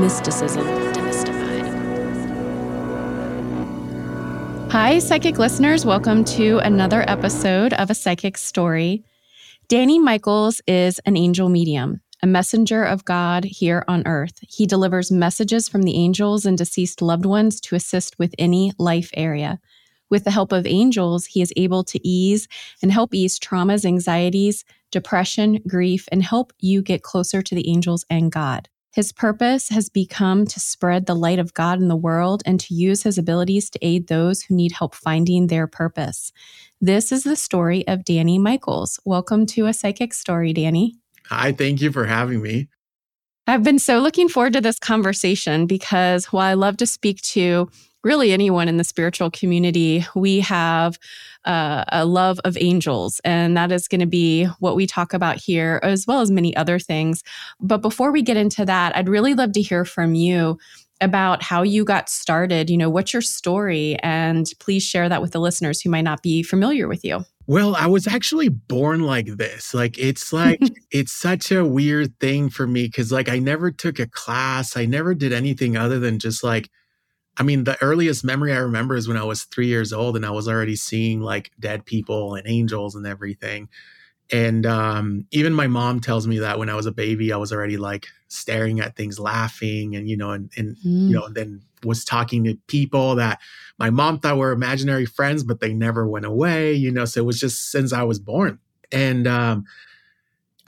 [0.00, 1.70] Mysticism demystified.
[4.70, 5.86] Hi, psychic listeners.
[5.86, 9.04] Welcome to another episode of A Psychic's Story.
[9.70, 14.38] Dany Michaels is an angel medium, a messenger of God here on earth.
[14.42, 19.08] He delivers messages from the angels and deceased loved ones to assist with any life
[19.14, 19.58] area.
[20.10, 22.48] With the help of angels, he is able to ease
[22.82, 28.04] and help ease traumas, anxieties, depression, grief, and help you get closer to the angels
[28.10, 28.68] and God.
[28.96, 32.72] His purpose has become to spread the light of God in the world and to
[32.72, 36.32] use his abilities to aid those who need help finding their purpose.
[36.80, 38.98] This is the story of Dany Michaels.
[39.04, 40.92] Welcome to a psychic story, Dany.
[41.26, 42.68] Hi, thank you for having me.
[43.46, 47.68] I've been so looking forward to this conversation because while I love to speak to
[48.04, 50.98] really anyone in the spiritual community, we have
[51.44, 53.20] uh, a love of angels.
[53.24, 56.56] And that is going to be what we talk about here, as well as many
[56.56, 57.22] other things.
[57.60, 60.58] But before we get into that, I'd really love to hear from you
[61.00, 62.70] about how you got started.
[62.70, 63.96] You know, what's your story?
[64.02, 67.24] And please share that with the listeners who might not be familiar with you.
[67.48, 69.72] Well, I was actually born like this.
[69.72, 74.00] Like, it's like, it's such a weird thing for me because, like, I never took
[74.00, 76.68] a class, I never did anything other than just like,
[77.38, 80.24] I mean, the earliest memory I remember is when I was three years old and
[80.24, 83.68] I was already seeing like dead people and angels and everything.
[84.32, 87.52] And um, even my mom tells me that when I was a baby, I was
[87.52, 91.08] already like staring at things, laughing, and you know, and, and mm.
[91.08, 93.40] you know, and then was talking to people that
[93.78, 96.72] my mom thought were imaginary friends, but they never went away.
[96.74, 98.58] You know, so it was just since I was born.
[98.90, 99.64] And um,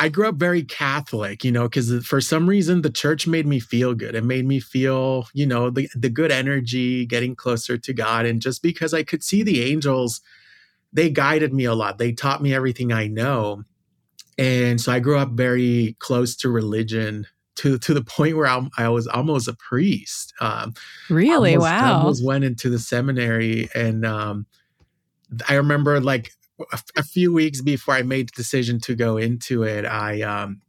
[0.00, 3.58] I grew up very Catholic, you know, because for some reason the church made me
[3.58, 4.14] feel good.
[4.14, 8.24] It made me feel, you know, the, the good energy, getting closer to God.
[8.24, 10.20] And just because I could see the angels,
[10.92, 11.98] they guided me a lot.
[11.98, 13.64] They taught me everything I know.
[14.38, 17.26] And so I grew up very close to religion
[17.56, 20.32] to, to the point where I, I was almost a priest.
[20.40, 20.74] Um,
[21.10, 21.56] really?
[21.56, 21.98] Almost, wow.
[21.98, 23.68] almost went into the seminary.
[23.74, 24.46] And um,
[25.48, 26.32] I remember like
[26.96, 30.60] a, few weeks before I made the decision to go into it, I um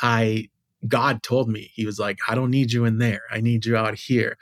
[0.00, 0.48] I
[0.86, 3.22] God told me he was like, I don't need you in there.
[3.30, 4.36] I need you out here.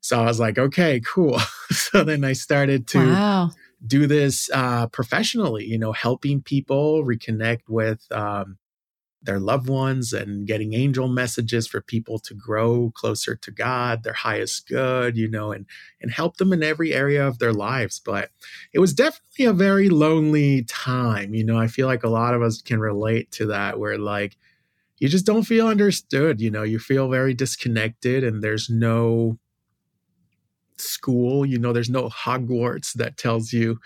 [0.00, 1.38] So I was like, okay, cool.
[1.70, 3.50] so then I started to wow.
[3.86, 8.58] do this uh, professionally, you know, helping people reconnect with um,
[9.26, 14.12] their loved ones and getting angel messages for people to grow closer to God, their
[14.12, 15.66] highest good, you know, and
[16.00, 18.00] and help them in every area of their lives.
[18.04, 18.30] But
[18.72, 21.34] it was definitely a very lonely time.
[21.34, 24.36] You know, I feel like a lot of us can relate to that where like
[24.98, 29.38] you just don't feel understood, you know, you feel very disconnected and there's no
[30.78, 33.78] school, you know, there's no Hogwarts that tells you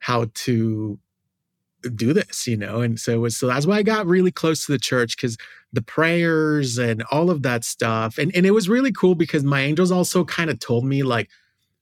[0.00, 0.98] how to
[1.96, 2.80] do this, you know?
[2.80, 5.36] And so it was, so that's why I got really close to the church because
[5.72, 8.18] the prayers and all of that stuff.
[8.18, 11.30] And, and it was really cool because my angels also kind of told me like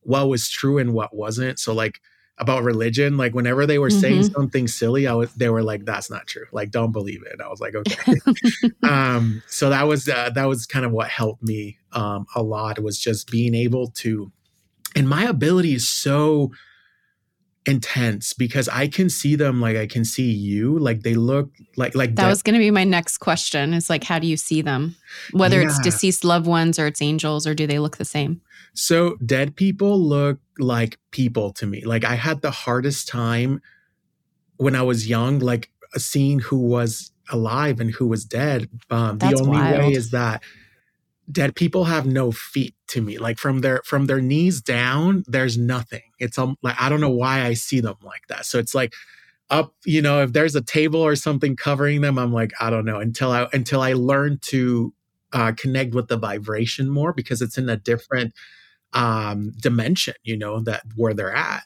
[0.02, 1.58] what was true and what wasn't.
[1.58, 2.00] So like
[2.38, 4.00] about religion, like whenever they were mm-hmm.
[4.00, 6.46] saying something silly, I was, they were like, that's not true.
[6.52, 7.32] Like, don't believe it.
[7.32, 8.14] And I was like, okay.
[8.82, 12.78] um, so that was, uh, that was kind of what helped me um, a lot
[12.78, 14.30] was just being able to,
[14.94, 16.52] and my ability is so,
[17.66, 20.78] intense because I can see them like I can see you.
[20.78, 23.74] Like they look like like that was going to be my next question.
[23.74, 24.96] Is like how do you see them?
[25.32, 25.68] Whether yeah.
[25.68, 28.40] it's deceased loved ones or it's angels or do they look the same?
[28.74, 31.84] So dead people look like people to me.
[31.84, 33.60] Like I had the hardest time
[34.56, 38.68] when I was young, like seeing who was alive and who was dead.
[38.90, 39.78] Um, the only wild.
[39.78, 40.42] way is that
[41.30, 45.58] dead people have no feet to me like from their from their knees down there's
[45.58, 46.02] nothing.
[46.18, 48.46] It's um, like i don't know why i see them like that.
[48.46, 48.94] So it's like
[49.50, 52.84] up you know if there's a table or something covering them i'm like i don't
[52.84, 54.92] know until i until i learn to
[55.32, 58.32] uh, connect with the vibration more because it's in a different
[58.94, 61.62] um dimension you know that where they're at.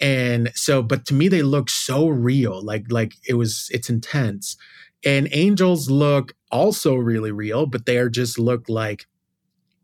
[0.00, 4.56] And so but to me they look so real like like it was it's intense.
[5.04, 9.06] And angels look also really real but they are just look like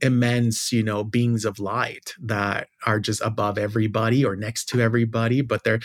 [0.03, 5.41] immense you know beings of light that are just above everybody or next to everybody
[5.41, 5.81] but they're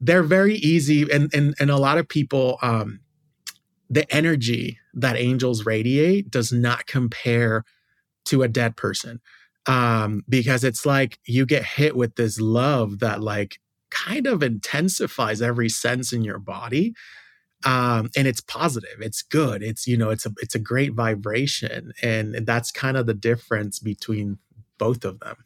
[0.00, 3.00] they're very easy and and and a lot of people um
[3.90, 7.64] the energy that angels radiate does not compare
[8.24, 9.20] to a dead person
[9.66, 13.58] um because it's like you get hit with this love that like
[13.90, 16.94] kind of intensifies every sense in your body
[17.64, 21.92] um and it's positive it's good it's you know it's a it's a great vibration
[22.02, 24.38] and that's kind of the difference between
[24.78, 25.36] both of them.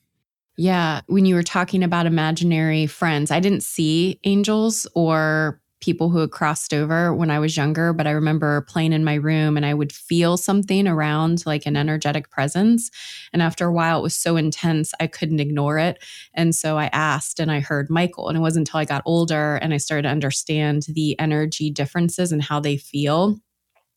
[0.56, 6.18] Yeah when you were talking about imaginary friends i didn't see angels or people who
[6.18, 9.66] had crossed over when I was younger, but I remember playing in my room and
[9.66, 12.90] I would feel something around like an energetic presence.
[13.32, 16.02] And after a while, it was so intense, I couldn't ignore it.
[16.32, 18.28] And so I asked and I heard Michael.
[18.28, 22.32] And it wasn't until I got older and I started to understand the energy differences
[22.32, 23.38] and how they feel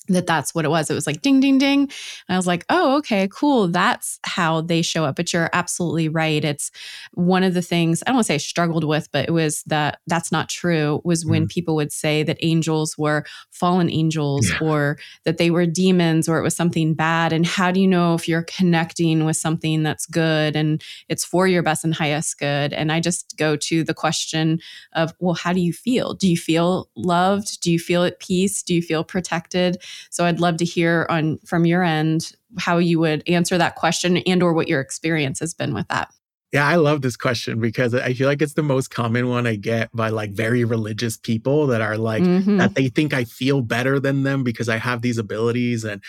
[0.08, 0.90] that that's what it was.
[0.90, 1.82] It was like ding, ding, ding.
[1.82, 3.68] And I was like, oh, okay, cool.
[3.68, 5.16] That's how they show up.
[5.16, 6.44] But you're absolutely right.
[6.44, 6.72] It's
[7.14, 9.64] one of the things I don't want to say I struggled with, but it was
[9.64, 11.50] that that's not true was when mm.
[11.50, 14.60] people would say that angels were fallen angels yeah.
[14.62, 17.34] or that they were demons or it was something bad.
[17.34, 21.48] And how do you know if you're connecting with something that's good and it's for
[21.48, 22.74] your best and highest good?
[22.74, 24.60] And I just go to the question
[24.94, 26.14] of, well, how do you feel?
[26.14, 27.62] Do you feel loved?
[27.62, 28.64] Do you feel at peace?
[28.64, 29.78] Do you feel protected?
[30.10, 34.18] So I'd love to hear on from your end how you would answer that question
[34.18, 36.12] and or what your experience has been with that.
[36.54, 39.56] Yeah, I love this question because I feel like it's the most common one I
[39.56, 42.58] get by like very religious people that are like mm-hmm.
[42.58, 46.02] that they think I feel better than them because I have these abilities and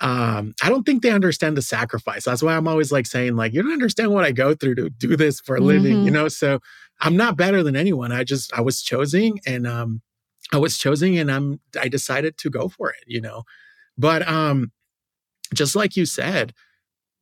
[0.00, 2.26] um I don't think they understand the sacrifice.
[2.26, 4.90] That's why I'm always like saying like you don't understand what I go through to
[4.90, 5.66] do this for a mm-hmm.
[5.66, 6.12] living, you mm-hmm.
[6.12, 6.28] know?
[6.28, 6.60] So
[7.00, 8.12] I'm not better than anyone.
[8.12, 10.02] I just I was chosen and um
[10.52, 13.42] I was chosen and I'm I decided to go for it, you know.
[13.98, 14.72] But um
[15.54, 16.52] just like you said,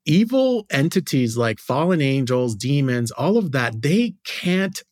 [0.06, 4.82] evil entities like fallen angels, demons, all of that, they can't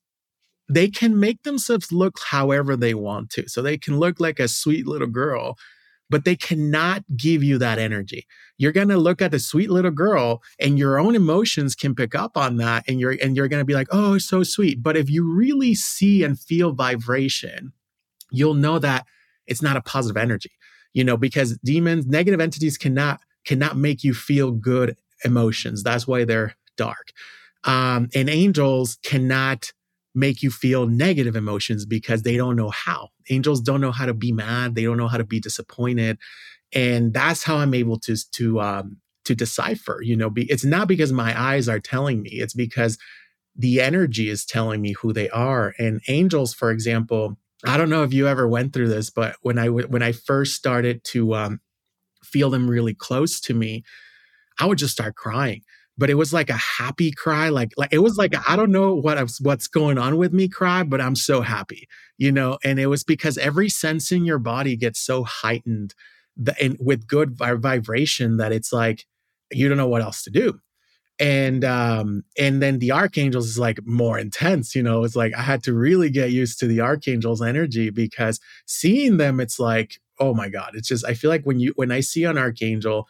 [0.69, 3.49] they can make themselves look however they want to.
[3.49, 5.56] So they can look like a sweet little girl,
[6.08, 8.26] but they cannot give you that energy.
[8.58, 12.14] You're going to look at the sweet little girl and your own emotions can pick
[12.14, 14.96] up on that and you're and you're going to be like, "Oh, so sweet." But
[14.96, 17.73] if you really see and feel vibration,
[18.32, 19.06] you'll know that
[19.46, 20.50] it's not a positive energy,
[20.93, 25.82] you know, because demons, negative entities cannot cannot make you feel good emotions.
[25.82, 27.12] That's why they're dark.
[27.64, 29.73] Um, and angels cannot
[30.14, 33.08] make you feel negative emotions because they don't know how.
[33.31, 34.75] Angels don't know how to be mad.
[34.75, 36.19] They don't know how to be disappointed,
[36.73, 40.00] and that's how I'm able to to um, to decipher.
[40.02, 42.31] You know, be, it's not because my eyes are telling me.
[42.31, 42.99] It's because
[43.56, 45.75] the energy is telling me who they are.
[45.79, 49.59] And angels, for example, I don't know if you ever went through this, but when
[49.59, 51.61] I when I first started to um,
[52.25, 53.84] feel them really close to me,
[54.58, 55.63] I would just start crying.
[55.98, 58.94] But it was like a happy cry, like like it was like I don't know
[58.94, 61.86] what I was, what's going on with me cry, but I'm so happy,
[62.19, 62.58] you know.
[62.65, 65.94] And it was because every sense in your body gets so heightened,
[66.36, 69.06] that, and with good vibration that it's like
[69.53, 70.58] you don't know what else to do
[71.22, 75.05] and um and then the archangels is like more intense you know?
[75.05, 79.41] It's like i had to really get used to the archangels energy because seeing them
[79.41, 82.24] it's like oh my god it's just i feel like when you when i see
[82.24, 83.08] an archangel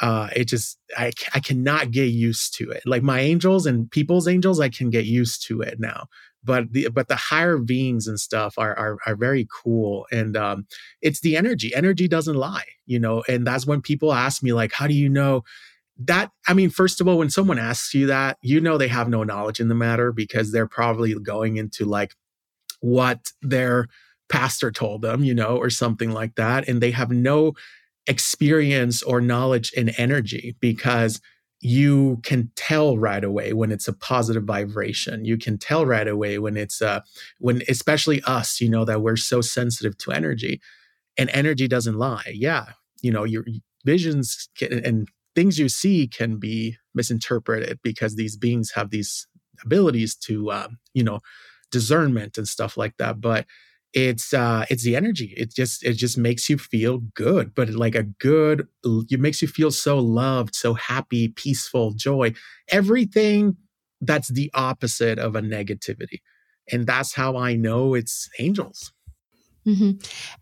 [0.00, 2.82] uh it just i i cannot get used to it.
[2.86, 6.06] Like my angels and people's angels i can get used to it now
[6.44, 10.66] but the but the higher beings and stuff are are, are very cool and um
[11.02, 11.74] it's the energy.
[11.74, 13.22] Energy doesn't lie you know?
[13.28, 15.44] And that's when people ask me like how do you know
[15.98, 19.08] that i mean first of all when someone asks you that you know they have
[19.08, 22.14] no knowledge in the matter because they're probably going into like
[22.80, 23.88] what their
[24.28, 27.52] pastor told them you know or something like that and they have no
[28.06, 31.20] experience or knowledge in energy because
[31.60, 35.24] you can tell right away when it's a positive vibration.
[35.24, 37.00] You can tell right away when it's uh
[37.38, 40.60] when especially us you know that we're so sensitive to energy
[41.16, 42.32] and energy doesn't lie.
[42.32, 42.66] Yeah
[43.02, 43.44] you know your
[43.84, 49.28] visions and things you see can be misinterpreted because these beings have these
[49.64, 51.20] abilities to, uh, you know,
[51.70, 53.20] discernment and stuff like that.
[53.20, 53.46] But
[53.94, 57.94] it's uh it's the energy it just it just makes you feel good but like
[57.94, 62.30] a good it makes you feel so loved so happy peaceful joy
[62.70, 63.56] everything
[64.02, 66.20] that's the opposite of a negativity
[66.70, 68.92] and that's how i know it's angels
[69.68, 69.90] Mm-hmm.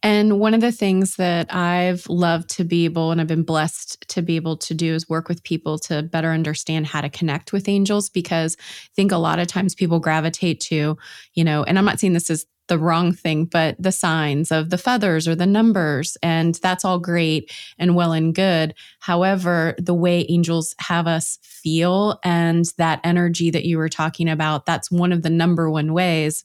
[0.04, 4.09] And one of the things that I've loved to be able, and I've been blessed
[4.11, 7.52] to be able to do, is work with people to better understand how to connect
[7.52, 8.09] with angels.
[8.09, 10.97] Because I think a lot of times people gravitate to,
[11.35, 14.71] you know, and I'm not saying this is the wrong thing, but the signs of
[14.71, 16.16] the feathers or the numbers.
[16.23, 18.75] And that's all great and well and good.
[19.00, 24.66] However, the way angels have us feel and that energy that you were talking about,
[24.66, 26.45] that's one of the number one ways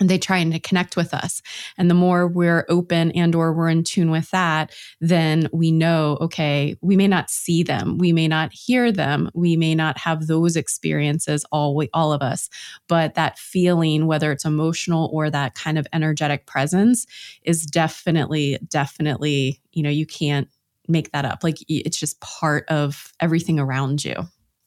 [0.00, 1.42] and they try and to connect with us.
[1.76, 6.18] And the more we're open and or we're in tune with that then we know
[6.20, 7.98] okay we may not see them.
[7.98, 9.30] We may not hear them.
[9.34, 12.48] We may not have those experiences all all of us.
[12.88, 17.06] But that feeling whether it's emotional or that kind of energetic presence
[17.42, 20.48] is definitely definitely you know you can't
[20.88, 21.44] make that up.
[21.44, 24.14] Like it's just part of everything around you.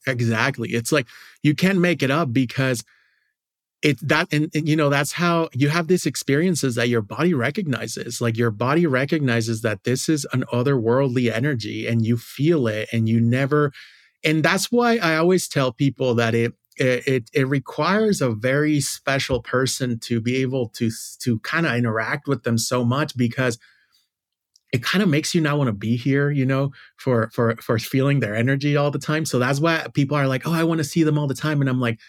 [0.08, 0.70] Exactly.
[0.70, 1.08] It's like
[1.44, 2.84] you can't make it up because
[3.82, 7.34] it that and, and, you know that's how you have these experiences that your body
[7.34, 12.88] recognizes like your body recognizes that this is an otherworldly energy and you feel it
[12.92, 13.72] and you never
[14.24, 19.42] and that's why i always tell people that it it, it requires a very special
[19.42, 23.60] person to be able to to kind of interact with them so much because
[24.72, 27.78] it kind of makes you not want to be here you know for for for
[27.78, 29.26] feeling their energy all the time.
[29.26, 31.62] So that's why people are like oh i want to see them all the time.
[31.62, 32.00] And i'm like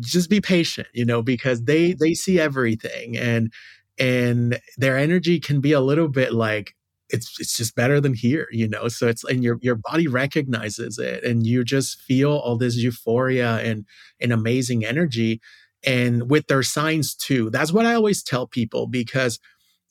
[0.00, 3.52] just be patient you know because they they see everything and
[3.98, 6.74] and their energy can be a little bit like
[7.08, 10.98] it's it's just better than here you know so it's and your your body recognizes
[10.98, 13.84] it and you just feel all this euphoria and
[14.20, 15.40] and amazing energy
[15.82, 17.50] and with their signs too.
[17.50, 19.38] That's what i always tell people because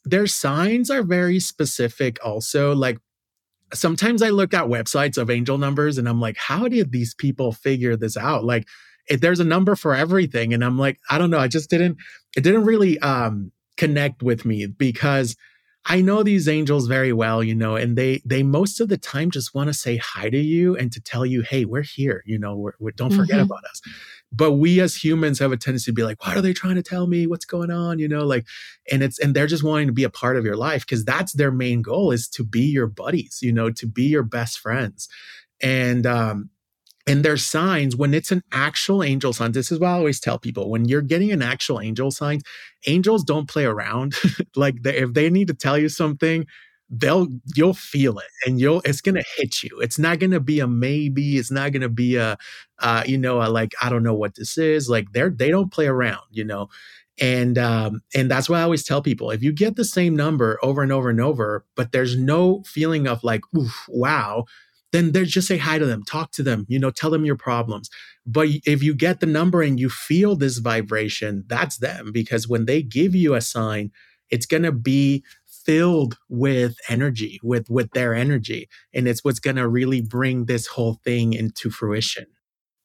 [0.05, 3.00] their signs are very specific also like
[3.74, 7.51] sometimes i look at websites of angel numbers and i'm like how did these people
[7.51, 8.43] figure this out?
[8.43, 8.67] Like
[9.09, 11.97] there's a number for everything and i'm like i don't know i just didn't
[12.35, 15.35] it didn't really um connect with me because
[15.85, 19.31] I know these angels very well, you know, and they they most of the time
[19.31, 22.37] just want to say hi to you and to tell you, hey, we're here, you
[22.37, 23.45] know, we're, we're, don't forget mm-hmm.
[23.45, 23.81] about us.
[24.31, 26.83] But we as humans have a tendency to be like, what are they trying to
[26.83, 27.25] tell me?
[27.25, 27.97] What's going on?
[27.97, 28.45] You know, like,
[28.91, 31.33] and it's and they're just wanting to be a part of your life because that's
[31.33, 35.07] their main goal is to be your buddies, you know, to be your best friends.
[35.61, 36.49] And um,
[37.09, 39.51] and there's signs when it's an actual angel sign.
[39.53, 42.41] This is what I always tell people when you're getting an actual angel sign,
[42.87, 44.13] angels don't play around.
[44.55, 46.45] like they, if they need to tell you something,
[46.91, 49.79] they'll you'll feel it and you'll it's gonna hit you.
[49.81, 51.37] It's not gonna be a maybe.
[51.37, 52.37] It's not gonna be a
[52.79, 54.89] uh you know a like i don't know what this is.
[54.89, 56.69] Like they're they don't play around you know?
[57.21, 59.31] And um and that's why i always tell people.
[59.31, 63.07] If you get the same number over and over and over but there's no feeling
[63.07, 63.41] of like
[63.87, 64.45] wow
[64.91, 67.36] then there's just say hi to them, talk to them, you know, tell them your
[67.36, 67.89] problems.
[68.25, 72.65] But if you get the number and you feel this vibration, that's them because when
[72.65, 73.91] they give you a sign,
[74.29, 79.55] it's going to be filled with energy, with with their energy, and it's what's going
[79.58, 82.25] to really bring this whole thing into fruition.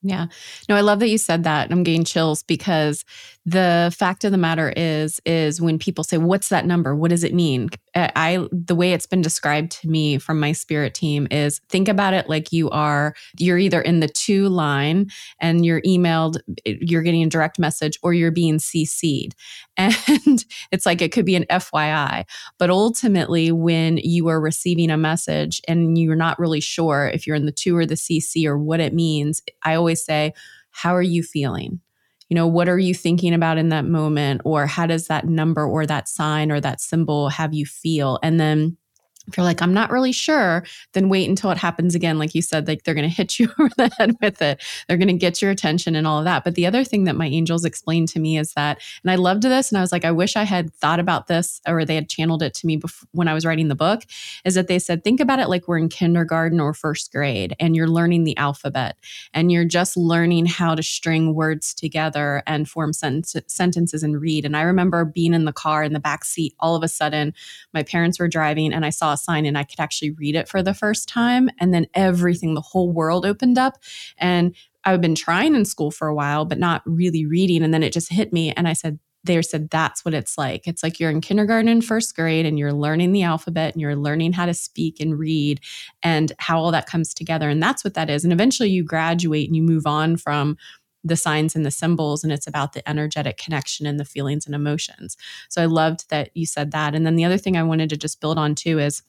[0.06, 0.26] Yeah.
[0.68, 1.72] No, I love that you said that.
[1.72, 3.06] I'm getting chills because
[3.46, 6.94] the fact of the matter is is when people say what's that number?
[6.94, 7.70] What does it mean?
[7.94, 12.14] I the way it's been described to me from my spirit team is think about
[12.14, 15.08] it like you are you're either in the two line
[15.40, 19.34] and you're emailed eh, you're getting a direct message or you're being CC'd.
[19.76, 22.24] And it's like it could be an FYI.
[22.58, 27.34] But ultimately when you are receiving a message and you're not really sure if you're
[27.34, 30.32] in the two or the CC or what it means, I always say,
[30.70, 31.80] how are you feeling?
[32.28, 35.66] you know what are you thinking about in that moment or how does that number
[35.66, 38.76] or that sign or that symbol have you feel and then
[39.26, 42.18] if you're like, I'm not really sure, then wait until it happens again.
[42.18, 44.62] Like you said, like they're going to hit you over the head with it.
[44.86, 46.44] They're going to get your attention and all of that.
[46.44, 49.42] But the other thing that my angels explained to me is that, and I loved
[49.42, 52.08] this, and I was like, I wish I had thought about this or they had
[52.08, 54.02] channeled it to me before, when I was writing the book,
[54.44, 57.74] is that they said, think about it like we're in kindergarten or first grade and
[57.74, 58.96] you're learning the alphabet
[59.32, 64.44] and you're just learning how to string words together and form sen- sentences and read.
[64.44, 67.32] And I remember being in the car in the back seat, all of a sudden,
[67.72, 70.62] my parents were driving and I saw sign and I could actually read it for
[70.62, 71.50] the first time.
[71.58, 73.78] And then everything, the whole world opened up.
[74.18, 74.54] And
[74.84, 77.62] I've been trying in school for a while, but not really reading.
[77.62, 78.52] And then it just hit me.
[78.52, 80.66] And I said, they said that's what it's like.
[80.66, 83.96] It's like you're in kindergarten and first grade and you're learning the alphabet and you're
[83.96, 85.60] learning how to speak and read
[86.02, 87.48] and how all that comes together.
[87.48, 88.24] And that's what that is.
[88.24, 90.58] And eventually you graduate and you move on from
[91.04, 94.54] the signs and the symbols and it's about the energetic connection and the feelings and
[94.54, 95.16] emotions.
[95.48, 96.94] So I loved that you said that.
[96.94, 99.02] And then the other thing I wanted to just build on too is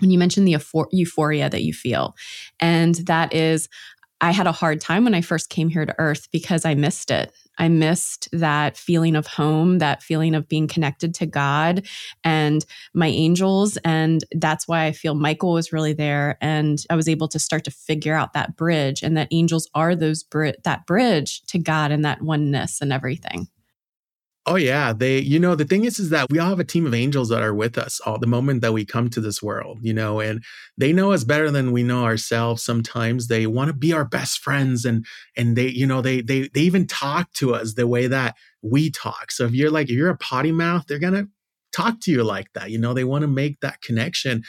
[0.00, 0.56] when you mentioned the
[0.92, 2.14] euphoria that you feel.
[2.58, 3.68] And that is,
[4.20, 7.10] I had a hard time when I first came here to Earth because I missed
[7.10, 7.32] it.
[7.58, 11.86] I missed that feeling of home, that feeling of being connected to God
[12.24, 13.76] and my angels.
[13.78, 16.38] And that's why I feel Michael was really there.
[16.40, 19.94] And I was able to start to figure out that bridge and that angels are
[19.94, 23.48] those bri- that bridge to God and that oneness and everything.
[24.46, 26.86] Oh yeah, they you know the thing is is that we all have a team
[26.86, 29.78] of angels that are with us all the moment that we come to this world,
[29.82, 30.42] you know, and
[30.78, 32.64] they know us better than we know ourselves.
[32.64, 35.04] Sometimes they want to be our best friends and
[35.36, 38.90] and they you know they they they even talk to us the way that we
[38.90, 39.30] talk.
[39.30, 41.28] So if you're like if you're a potty mouth, they're going to
[41.72, 42.70] talk to you like that.
[42.70, 44.42] You know, they want to make that connection.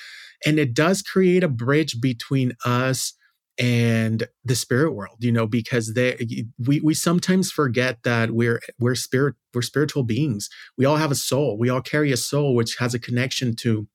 [0.46, 3.14] And it does create a bridge between us
[3.62, 8.96] and the spirit world you know because they we we sometimes forget that we're we're
[8.96, 10.50] spirit we're spiritual beings.
[10.78, 11.58] We all have a soul.
[11.58, 13.88] We all carry a soul which has a connection to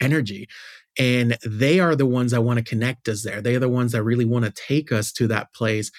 [0.00, 0.48] energy.
[0.98, 3.42] And they are the ones that want to connect us there.
[3.42, 5.90] They are the ones that really want to take us to that place.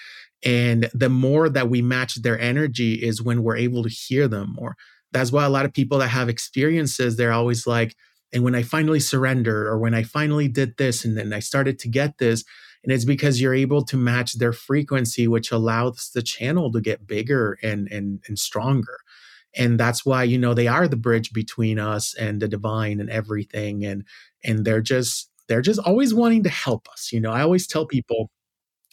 [0.44, 4.54] And the more that we match their energy is when we're able to hear them
[4.54, 4.76] more.
[5.12, 7.94] That's why a lot of people that have experiences they're always like
[8.30, 11.78] and when i finally surrendered or when i finally did this and then i started
[11.78, 12.44] to get this
[12.82, 17.06] and it's because you're able to match their frequency, which allows the channel to get
[17.06, 18.98] bigger and, and, and stronger.
[19.56, 23.10] And that's why, you know, they are the bridge between us and the divine and
[23.10, 23.84] everything.
[23.84, 24.04] And,
[24.44, 27.10] and they're just, they're just always wanting to help us.
[27.12, 28.30] You know, I always tell people,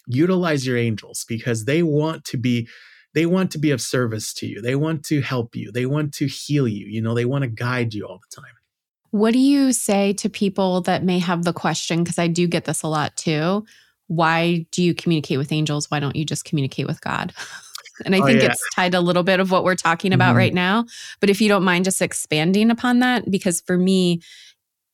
[0.07, 2.67] utilize your angels because they want to be
[3.13, 6.13] they want to be of service to you they want to help you they want
[6.13, 8.53] to heal you you know they want to guide you all the time
[9.15, 12.03] what do you say to people that may have the question?
[12.03, 13.65] Because I do get this a lot too.
[14.07, 15.89] Why do you communicate with angels?
[15.89, 17.33] Why don't you just communicate with God?
[18.03, 18.49] And I oh, think yeah.
[18.49, 20.39] it's tied a little bit of what we're talking about mm-hmm.
[20.39, 20.83] right now.
[21.21, 24.21] But if you don't mind just expanding upon that, because for me,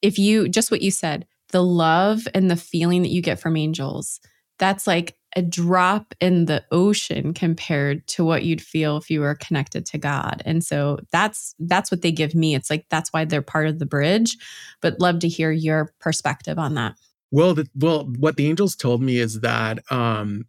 [0.04, 3.58] if you just what you said, the love and the feeling that you get from
[3.58, 4.20] angels,
[4.60, 9.36] that's like a drop in the ocean compared to what you'd feel if you were
[9.36, 10.42] connected to God.
[10.46, 12.56] And so that's that's what they give me.
[12.56, 14.38] It's like that's why they're part of the bridge,
[14.82, 16.96] but love to hear your perspective on that.
[17.32, 20.46] Well, the, well, what the angels told me is that um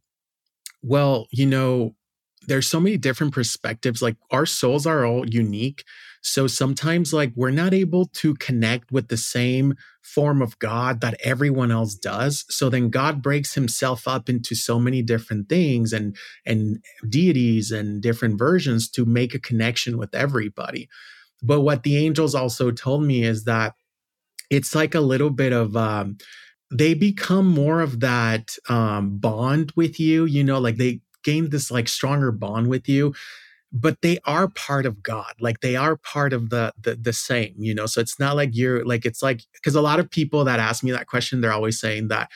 [0.82, 1.94] well, you know,
[2.48, 5.84] there's so many different perspectives like our souls are all unique
[6.22, 11.20] so sometimes like we're not able to connect with the same form of god that
[11.22, 12.44] everyone else does.
[12.48, 18.00] So then god breaks himself up into so many different things and and deities and
[18.00, 20.88] different versions to make a connection with everybody.
[21.42, 23.74] But what the angels also told me is that
[24.50, 26.16] it's like a little bit of um
[26.70, 31.70] they become more of that um, bond with you you know like they gained this
[31.70, 33.14] like stronger bond with you
[33.72, 37.54] but they are part of god like they are part of the the, the same
[37.56, 37.86] you know?
[37.86, 40.84] So it's not like you're like it's like because a lot of people that ask
[40.84, 42.30] me that question they're always saying that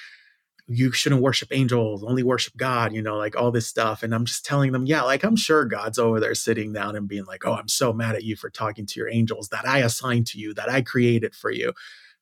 [0.69, 4.25] you shouldn't worship angels only worship god you know like all this stuff and i'm
[4.25, 7.47] just telling them yeah like i'm sure god's over there sitting down and being like
[7.47, 10.39] oh i'm so mad at you for talking to your angels that i assigned to
[10.39, 11.73] you that i created for you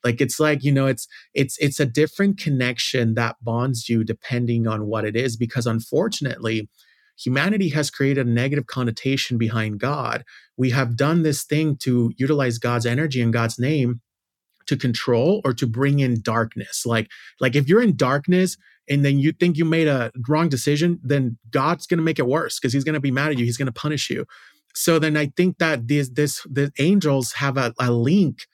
[0.02, 4.66] like it's like you know it's it's it's a different connection that bonds you depending
[4.66, 6.68] on what it is because unfortunately
[7.16, 10.24] humanity has created a negative connotation behind god.
[10.56, 14.00] We have done this thing to utilize god's energy and god's name
[14.66, 16.86] to control or to bring in darkness.
[16.86, 17.08] Like
[17.40, 18.56] like if you're in darkness
[18.88, 22.58] and then you think you made a wrong decision then god's to make it worse
[22.58, 23.44] because he's to be mad at you.
[23.44, 24.26] He's to punish you.
[24.74, 28.46] So then i think that these this the angels have a, a link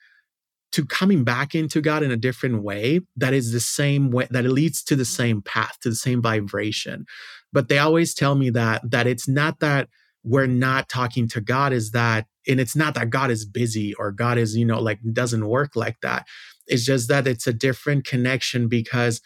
[0.71, 4.45] to coming back into God in a different way that is the same way that
[4.45, 7.05] it leads to the same path, to the same vibration.
[7.53, 9.89] But they always tell me that that it's not that
[10.23, 14.11] we're not talking to God, is that and it's not that God is busy or
[14.11, 16.27] God is, you know, like doesn't work like that.
[16.67, 19.21] It's just that it's a different connection because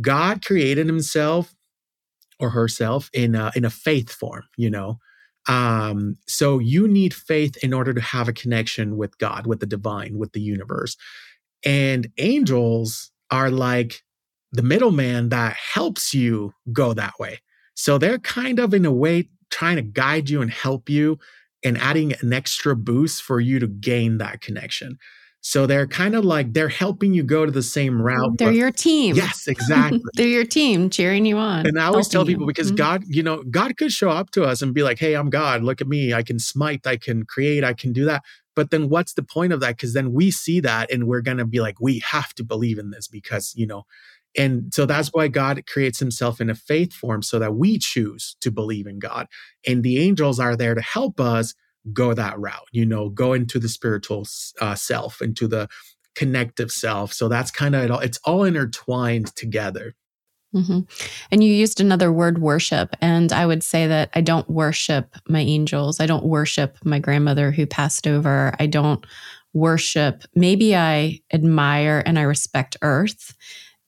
[0.00, 1.54] God created himself
[2.40, 4.98] or herself in a, in a faith form, you know.
[5.46, 9.66] Um, so you need faith in order to have a connection with God, with the
[9.66, 10.96] divine, with the universe.
[11.64, 14.02] And angels are like
[14.54, 17.40] the middleman that helps you go that way.
[17.74, 21.18] So they're kind of, in a way, trying to guide you and help you
[21.64, 24.98] and adding an extra boost for you to gain that connection.
[25.40, 28.38] So they're kind of like they're helping you go to the same route.
[28.38, 29.16] They're your team.
[29.16, 30.00] Yes, exactly.
[30.14, 31.66] they're your team cheering you on.
[31.66, 32.46] And I always tell people you.
[32.46, 32.76] because mm-hmm.
[32.76, 35.62] God, you know, God could show up to us and be like, "Hey, I'm God.
[35.62, 36.14] Look at me.
[36.14, 36.86] I can smite.
[36.86, 37.62] I can create.
[37.62, 38.22] I can do that."
[38.54, 39.76] But then what's the point of that?
[39.76, 42.78] Because then we see that and we're going to be like, we have to believe
[42.78, 43.84] in this because, you know,
[44.36, 48.36] And so that's why God creates himself in a faith form so that we choose
[48.40, 49.28] to believe in God.
[49.66, 51.54] And the angels are there to help us
[51.92, 54.26] go that route, you know, go into the spiritual
[54.60, 55.68] uh, self, into the
[56.14, 57.12] connective self.
[57.12, 59.94] So that's kind of it all, it's all intertwined together.
[60.54, 60.80] Mm-hmm.
[61.32, 62.94] And you used another word, worship.
[63.00, 65.98] And I would say that I don't worship my angels.
[65.98, 68.54] I don't worship my grandmother who passed over.
[68.60, 69.04] I don't
[69.52, 70.22] worship.
[70.34, 73.34] Maybe I admire and I respect Earth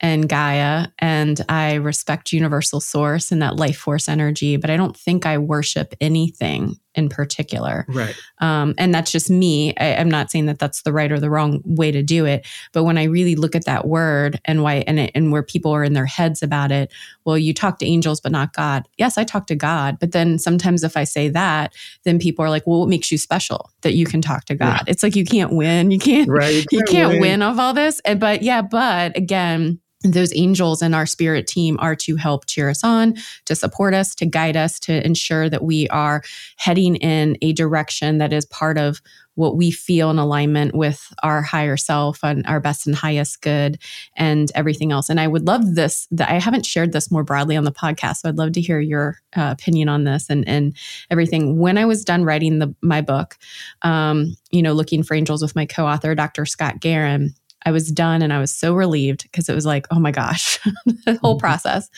[0.01, 4.97] and Gaia, and I respect Universal Source and that life force energy, but I don't
[4.97, 7.85] think I worship anything in particular.
[7.89, 8.17] Right.
[8.39, 9.77] Um, and that's just me.
[9.77, 12.47] I, am not saying that that's the right or the wrong way to do it,
[12.73, 15.73] but when I really look at that word and why and it, and where people
[15.73, 16.93] are in their heads about it,
[17.25, 18.89] well, you talk to angels but not God.
[18.99, 22.51] Yes, I talk to God, but then sometimes if I say that, then people are
[22.51, 25.25] like, "Well, what makes you special that you can talk to God?" It's like you
[25.25, 25.91] can't win.
[25.91, 26.29] You can't.
[26.29, 26.55] Right.
[26.55, 27.21] You can't, you can't win.
[27.21, 28.01] win of all this.
[28.17, 29.81] But yeah, but again
[30.13, 33.15] those angels in our spirit team are to help cheer us on,
[33.45, 36.23] to support us, to guide us, to ensure that we are
[36.57, 39.01] heading in a direction that is part of
[39.37, 43.79] what we feel in alignment with our higher self and our best and highest good
[44.17, 45.09] and everything else.
[45.09, 48.17] And I would love this that I haven't shared this more broadly on the podcast.
[48.19, 50.75] So I'd love to hear your uh, opinion on this and, and
[51.11, 51.59] everything.
[51.59, 53.37] When I was done writing the, my book,
[53.83, 56.47] um, you know, Looking for Angels with my co-author, Dr.
[56.47, 57.31] Scott Guarino,
[57.67, 60.59] I was done and I was so relieved because it was like, oh my gosh,
[61.05, 61.41] the whole mm-hmm.
[61.41, 61.91] process.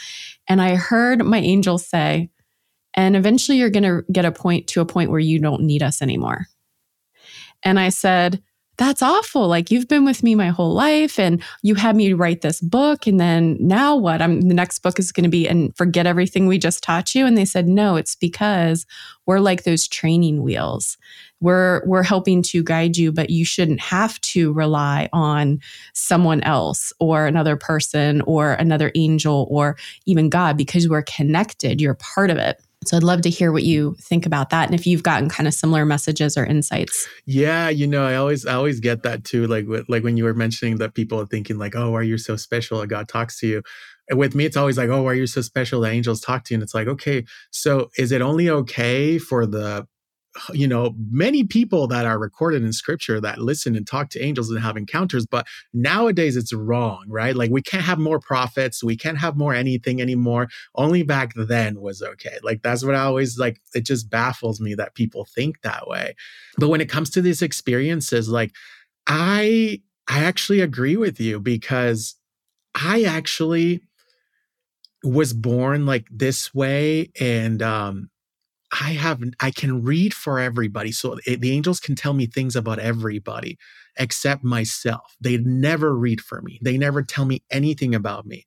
[0.48, 2.30] And I heard my angels say,
[2.94, 5.82] and eventually you're going to get a point to a point where you don't need
[5.82, 6.46] us anymore.
[7.62, 8.42] And I said,
[8.78, 9.48] that's awful.
[9.48, 13.08] Like you've been with me my whole life and you had me write this book.
[13.08, 14.22] And then now what?
[14.22, 17.26] I'm the next book is going to be and forget everything we just taught you.
[17.26, 18.86] And they said, no, it's because
[19.26, 20.96] we're like those training wheels.
[21.40, 25.58] We're we're helping to guide you, but you shouldn't have to rely on
[25.92, 31.80] someone else or another person or another angel or even God because we're connected.
[31.80, 32.62] You're part of it.
[32.86, 35.46] So I'd love to hear what you think about that and if you've gotten kind
[35.46, 37.08] of similar messages or insights.
[37.26, 40.34] Yeah, you know, I always I always get that too like like when you were
[40.34, 43.46] mentioning that people are thinking like, "Oh, are you so special that God talks to
[43.46, 43.62] you?"
[44.08, 46.54] And with me it's always like, "Oh, are you so special that angels talk to
[46.54, 49.86] you?" And it's like, "Okay, so is it only okay for the
[50.52, 54.50] you know, many people that are recorded in scripture that listen and talk to angels
[54.50, 57.36] and have encounters, but nowadays it's wrong, right?
[57.36, 60.48] Like we can't have more prophets, we can't have more anything anymore.
[60.74, 62.38] Only back then was okay.
[62.42, 66.14] Like that's what I always like, it just baffles me that people think that way.
[66.58, 68.52] But when it comes to these experiences, like
[69.06, 72.16] I I actually agree with you because
[72.74, 73.82] I actually
[75.04, 78.10] was born like this way and um
[78.72, 80.92] I have I can read for everybody.
[80.92, 83.58] So it, the angels can tell me things about everybody
[83.98, 85.16] except myself.
[85.20, 86.58] They never read for me.
[86.62, 88.44] They never tell me anything about me.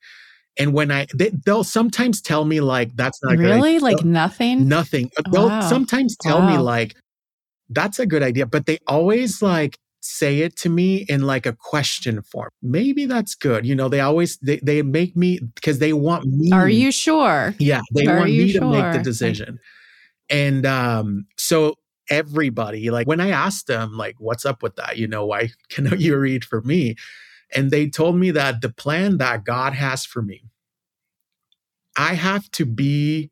[0.57, 4.67] And when I they, will sometimes tell me like that's not really like nothing.
[4.67, 5.09] Nothing.
[5.17, 5.61] Uh, they'll wow.
[5.61, 6.49] sometimes tell wow.
[6.49, 6.95] me like
[7.69, 11.53] that's a good idea, but they always like say it to me in like a
[11.53, 12.49] question form.
[12.61, 13.65] Maybe that's good.
[13.65, 16.51] You know, they always they, they make me because they want me.
[16.51, 17.55] Are you sure?
[17.59, 18.61] Yeah, they Are want me sure?
[18.61, 19.59] to make the decision.
[20.31, 21.75] And um, so
[22.09, 24.97] everybody, like when I asked them, like, what's up with that?
[24.97, 26.95] You know, why can you read for me?
[27.53, 30.43] And they told me that the plan that God has for me,
[31.97, 33.29] I have to be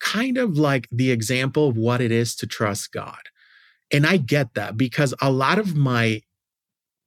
[0.00, 3.30] kind of like the example of what it is to trust God.
[3.92, 6.22] And I get that because a lot of my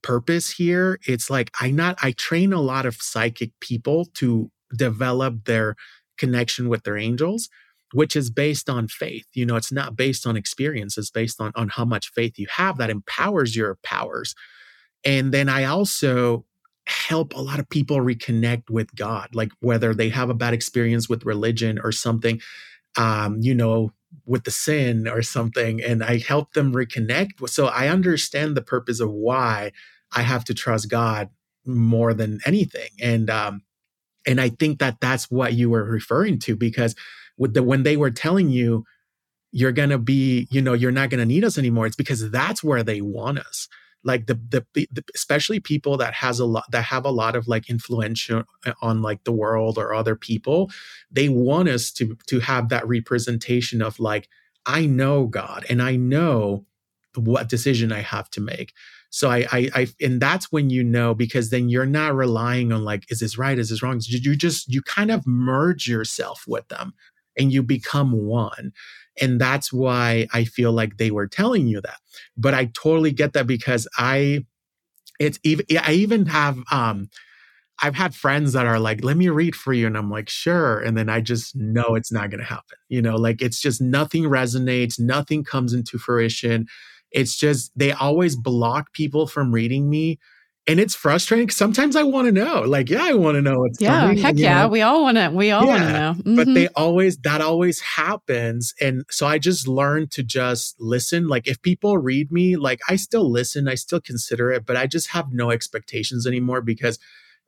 [0.02, 5.44] purpose here, it's like I not I train a lot of psychic people to develop
[5.44, 5.76] their
[6.18, 7.50] connection with their angels
[7.94, 9.26] which is based on faith.
[9.34, 12.48] You know, it's not based on experience, it's based on, on how much faith you
[12.52, 14.36] have that empowers your powers.
[15.04, 16.46] And then I also
[16.88, 21.08] help a lot of people reconnect with God, like whether they have a bad experience
[21.08, 22.42] with religion or something,
[22.98, 23.92] um, you know,
[24.26, 27.48] with the sin or something, and I help them reconnect.
[27.48, 29.72] So I understand the purpose of why
[30.12, 31.30] I have to trust God
[31.66, 32.90] more than anything.
[33.00, 33.62] And um,
[34.26, 36.96] and I think that that's what you were referring to because
[37.40, 38.86] with the when they were telling you
[39.52, 42.30] you're going to be you know you're not going to need us anymore it's because
[42.30, 43.68] that's where they want us
[44.04, 47.48] like the, the, the especially people that has a lot that have a lot of
[47.48, 48.44] like influence uh,
[48.82, 50.70] on like the world or other people
[51.10, 54.28] they want us to to have that representation of like
[54.66, 56.66] i know god and i know
[57.16, 58.74] what decision i have to make
[59.12, 62.84] so I, I, I, and that's when you know because then you're not relying on
[62.84, 63.58] like, is this right?
[63.58, 64.00] Is this wrong?
[64.06, 66.94] You just, you kind of merge yourself with them
[67.40, 68.72] and you become one.
[69.22, 71.98] And that's why I feel like they were telling you that.
[72.38, 74.46] But I totally get that because I,
[75.20, 77.10] it's even, I even have, um,
[77.82, 79.88] I've had friends that are like, let me read for you.
[79.88, 80.80] And I'm like, sure.
[80.80, 82.78] And then I just know it's not going to happen.
[82.90, 86.68] You know, like it's just nothing resonates, nothing comes into fruition.
[87.12, 90.20] It's just, they always block people from reading me
[90.70, 93.80] and it's frustrating sometimes i want to know like yeah i want to know what's
[93.80, 93.92] going.
[93.92, 94.68] yeah coming, heck yeah know?
[94.70, 96.36] we all want to we all yeah, want to know mm-hmm.
[96.36, 101.48] but they always that always happens and so i just learned to just listen like
[101.48, 105.10] if people read me like i still listen i still consider it but i just
[105.10, 107.00] have no expectations anymore because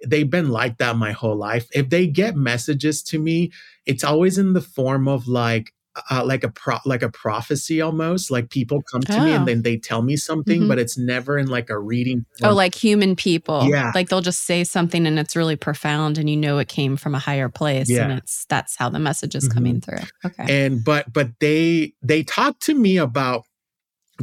[0.08, 3.52] they've been like that my whole life if they get messages to me
[3.86, 5.74] it's always in the form of like
[6.10, 9.26] uh, like a pro like a prophecy almost like people come to oh.
[9.26, 9.46] me and oh.
[9.46, 10.68] then they tell me something mm-hmm.
[10.70, 12.52] but it's never in like a reading oh, form.
[12.52, 16.30] oh like human people yeah like they'll just say something and it's really profound and
[16.30, 18.04] you know it came from a higher place yeah.
[18.04, 19.54] and it's that's how the message is mm-hmm.
[19.54, 23.46] coming through okay and but but they they talk to me about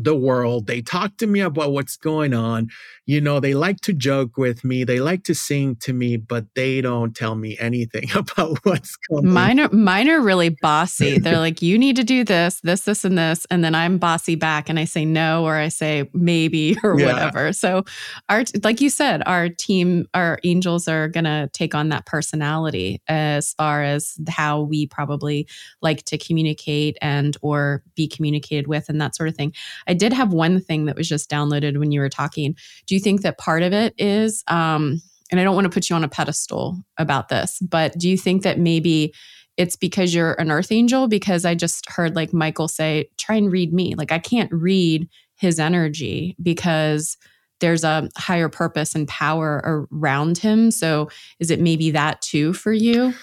[0.05, 0.67] the world.
[0.67, 2.69] They talk to me about what's going on.
[3.07, 4.85] You know, they like to joke with me.
[4.85, 9.27] They like to sing to me, but they don't tell me anything about what's going
[9.27, 9.33] on.
[9.33, 11.19] Mine are, mine are really bossy.
[11.19, 13.47] They're like, you need to do this, this, this, and this.
[13.51, 17.07] And then I'm bossy back and I say no, or I say maybe or yeah.
[17.07, 17.53] whatever.
[17.53, 17.85] So
[18.29, 23.01] our, like you said, our team, our angels are going to take on that personality
[23.09, 25.47] as far as how we probably
[25.81, 29.53] like to communicate and or be communicated with and that sort of thing.
[29.89, 32.55] I did have one thing that was just downloaded when you were talking.
[32.87, 35.91] Do you think that part of it is, um, and I don't want to put
[35.91, 39.15] you on a pedestal about this, but do you think that maybe
[39.57, 41.09] it's because you're an earth angel?
[41.09, 43.95] Because I just heard like Michael say, try and read me.
[43.97, 47.17] Like I can't read his energy because
[47.61, 50.71] there's a higher purpose and power around him.
[50.71, 53.15] So is it maybe that too for you?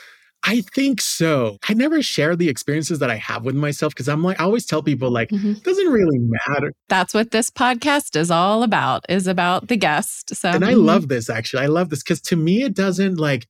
[0.48, 1.58] I think so.
[1.68, 4.66] I never share the experiences that I have with myself because I'm like, I always
[4.66, 5.54] tell people, like, mm-hmm.
[5.54, 6.72] it doesn't really matter.
[6.88, 10.36] That's what this podcast is all about, is about the guest.
[10.36, 10.86] So, and I mm-hmm.
[10.86, 11.64] love this actually.
[11.64, 13.48] I love this because to me, it doesn't like,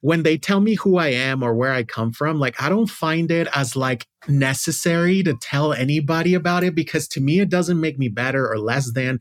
[0.00, 2.88] when they tell me who I am or where I come from, like I don't
[2.88, 7.80] find it as like necessary to tell anybody about it because to me it doesn't
[7.80, 9.18] make me better or less than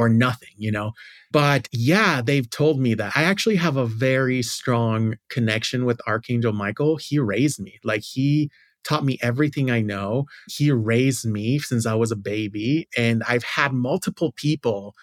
[0.00, 0.92] or nothing, you know.
[1.30, 3.12] But yeah, they've told me that.
[3.14, 6.96] I actually have a very strong connection with Archangel Michael.
[6.96, 7.78] He raised me.
[7.84, 8.50] Like he
[8.82, 10.24] taught me everything I know.
[10.48, 12.88] He raised me since I was a baby.
[12.96, 14.94] And I've had multiple people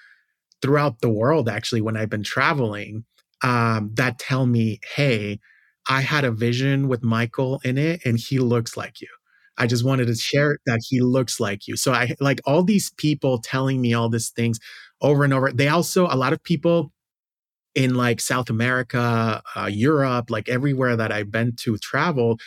[0.64, 3.06] throughout the world, actually, when I've been traveling,
[3.44, 5.40] um, that tell me, hey,
[5.88, 9.08] I had a vision with Michael in it, and he looks like you.
[9.58, 11.76] I just wanted to share that he looks like you.
[11.78, 14.60] So I like all these people telling me all these things
[15.02, 15.52] over and over.
[15.52, 16.92] They also, a lot of people
[17.76, 22.40] in like South America, uh, Europe, like everywhere that I've been to travel,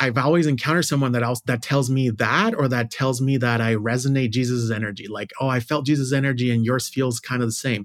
[0.00, 3.60] I've always encountered someone that else that tells me that or that tells me that
[3.60, 5.08] I resonate Jesus' energy.
[5.08, 7.84] Like, oh, I felt Jesus' energy and yours feels kind of the same.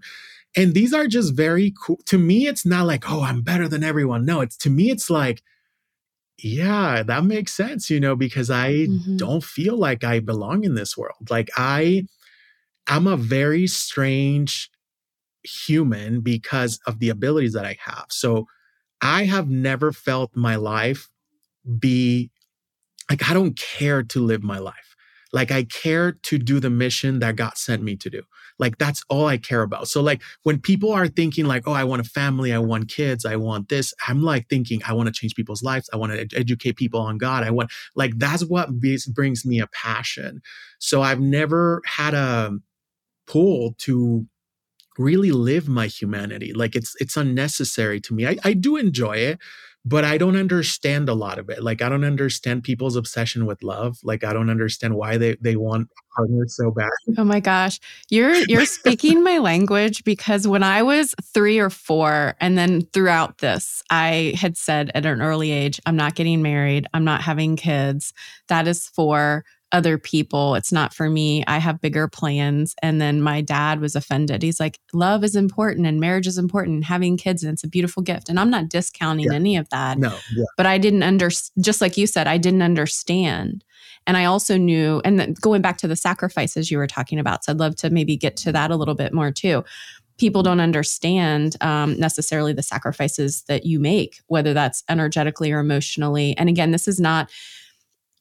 [0.55, 1.99] And these are just very cool.
[2.05, 4.25] To me, it's not like, oh, I'm better than everyone.
[4.25, 5.41] No, it's to me, it's like,
[6.37, 9.17] yeah, that makes sense, you know, because I mm-hmm.
[9.17, 11.29] don't feel like I belong in this world.
[11.29, 12.05] Like I
[12.87, 14.69] I'm a very strange
[15.43, 18.05] human because of the abilities that I have.
[18.09, 18.47] So
[19.01, 21.09] I have never felt my life
[21.79, 22.31] be
[23.09, 24.95] like I don't care to live my life.
[25.31, 28.23] Like I care to do the mission that God sent me to do.
[28.59, 29.87] Like that's all I care about.
[29.87, 33.25] So like when people are thinking like, oh, I want a family, I want kids,
[33.25, 35.89] I want this, I'm like thinking I want to change people's lives.
[35.93, 37.43] I want to ed- educate people on God.
[37.43, 40.41] I want like that's what be- brings me a passion.
[40.79, 42.51] So I've never had a
[43.27, 44.25] pull to
[44.97, 46.53] really live my humanity.
[46.53, 48.27] Like it's it's unnecessary to me.
[48.27, 49.39] I, I do enjoy it,
[49.87, 51.63] but I don't understand a lot of it.
[51.63, 53.99] Like I don't understand people's obsession with love.
[54.03, 56.89] Like I don't understand why they they want a partner so bad.
[57.17, 57.79] Oh my gosh.
[58.09, 63.37] You're you're speaking my language because when I was 3 or 4 and then throughout
[63.37, 67.55] this I had said at an early age I'm not getting married, I'm not having
[67.55, 68.11] kids.
[68.47, 70.55] That is for other people.
[70.55, 71.43] It's not for me.
[71.47, 72.75] I have bigger plans.
[72.81, 74.41] And then my dad was offended.
[74.41, 77.67] He's like, love is important and marriage is important, and having kids, and it's a
[77.67, 78.29] beautiful gift.
[78.29, 79.33] And I'm not discounting yeah.
[79.33, 79.97] any of that.
[79.97, 80.17] No.
[80.35, 80.45] Yeah.
[80.57, 83.63] But I didn't understand, just like you said, I didn't understand.
[84.07, 87.43] And I also knew, and then going back to the sacrifices you were talking about,
[87.43, 89.63] so I'd love to maybe get to that a little bit more too
[90.17, 96.35] people don't understand um, necessarily the sacrifices that you make, whether that's energetically or emotionally.
[96.37, 97.29] And again, this is not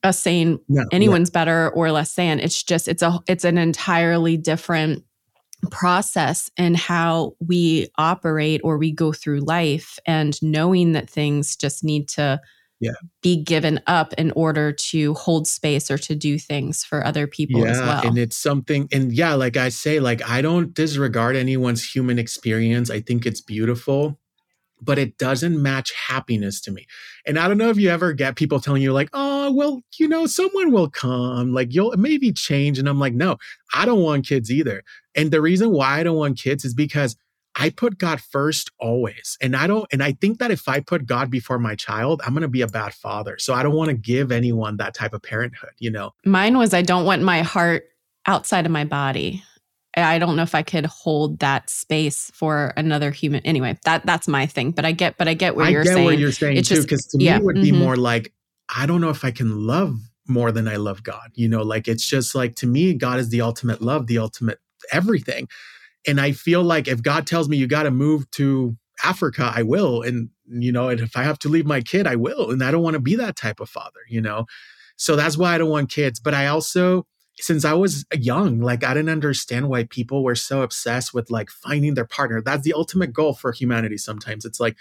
[0.05, 1.41] us saying no, anyone's yeah.
[1.41, 2.39] better or less than.
[2.39, 5.05] It's just it's a it's an entirely different
[5.71, 11.83] process in how we operate or we go through life and knowing that things just
[11.83, 12.41] need to
[12.81, 12.93] yeah.
[13.23, 17.63] be given up in order to hold space or to do things for other people
[17.63, 18.07] yeah, as well.
[18.07, 22.91] And it's something, and yeah, like I say, like I don't disregard anyone's human experience.
[22.91, 24.19] I think it's beautiful
[24.85, 26.87] but it doesn't match happiness to me.
[27.27, 30.09] And I don't know if you ever get people telling you like, "Oh, well, you
[30.09, 33.37] know, someone will come, like you'll maybe change." And I'm like, "No,
[33.75, 34.83] I don't want kids either."
[35.15, 37.17] And the reason why I don't want kids is because
[37.57, 39.39] I put God first always.
[39.41, 42.33] And I don't and I think that if I put God before my child, I'm
[42.33, 43.39] going to be a bad father.
[43.39, 46.13] So I don't want to give anyone that type of parenthood, you know.
[46.25, 47.85] Mine was I don't want my heart
[48.27, 49.43] outside of my body.
[49.97, 53.45] I don't know if I could hold that space for another human.
[53.47, 54.73] Anyway, that that's my thing.
[54.73, 56.05] But I get, but I get what I you're get saying.
[56.05, 57.63] what you're saying It's too, because to yeah, me it would mhm.
[57.63, 58.33] be more like
[58.75, 61.31] I don't know if I can love more than I love God.
[61.35, 64.59] You know, like it's just like to me, God is the ultimate love, the ultimate
[64.93, 65.49] everything.
[66.07, 69.63] And I feel like if God tells me you got to move to Africa, I
[69.63, 70.03] will.
[70.03, 72.51] And you know, and if I have to leave my kid, I will.
[72.51, 74.01] And I don't want to be that type of father.
[74.09, 74.47] You know,
[74.97, 76.21] so that's why I don't want kids.
[76.21, 77.07] But I also
[77.41, 81.51] since I was young, like I didn't understand why people were so obsessed with like
[81.51, 82.41] finding their partner.
[82.41, 83.99] That's the ultimate goal for humanity.
[83.99, 84.77] Sometimes it's like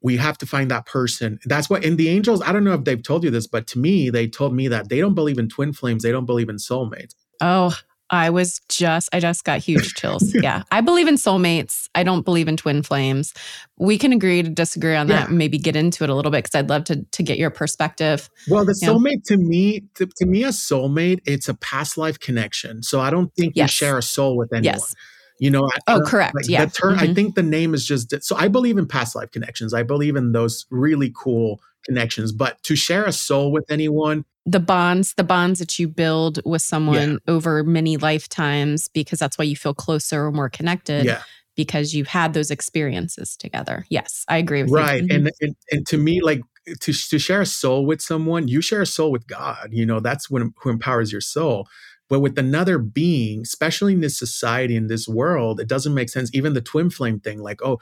[0.00, 1.38] we have to find that person.
[1.44, 3.78] That's what in the angels, I don't know if they've told you this, but to
[3.78, 6.56] me, they told me that they don't believe in twin flames, they don't believe in
[6.56, 7.14] soulmates.
[7.40, 7.76] Oh,
[8.10, 10.34] I was just, I just got huge chills.
[10.42, 10.62] yeah.
[10.70, 11.88] I believe in soulmates.
[11.94, 13.34] I don't believe in twin flames.
[13.78, 15.26] We can agree to disagree on that Yeah.
[15.28, 17.50] and maybe get into it a little bit because I'd love to, to get your
[17.50, 18.30] perspective.
[18.48, 22.82] Well, the soulmate to me, to, to me, a soulmate, it's a past life connection.
[22.82, 23.64] So I don't think Yes.
[23.80, 24.74] you share a soul with anyone.
[24.76, 24.94] Yes.
[25.40, 26.34] You know, I- Oh, correct.
[26.34, 26.64] like, yeah.
[26.64, 27.14] The term, I Mhm.
[27.14, 29.72] think the name is just so I believe in past life connections.
[29.74, 32.32] I believe in those really cool connections.
[32.32, 36.62] But to share a soul with anyone, the bonds, the bonds that you build with
[36.62, 41.22] someone over many lifetimes, because that's why you feel closer or more connected yeah,
[41.56, 43.84] because you've had those experiences together.
[43.90, 45.02] Yes, I agree with right.
[45.02, 45.08] you.
[45.08, 45.14] Mhm.
[45.14, 46.40] And, and and to me, like
[46.80, 49.68] to to share a soul with someone, you share a soul with God.
[49.70, 51.66] You know, that's when who empowers your soul.
[52.08, 56.30] But with another being, especially in this society, in this world, it doesn't make sense.
[56.32, 57.80] Even the twin flame thing, like, oh,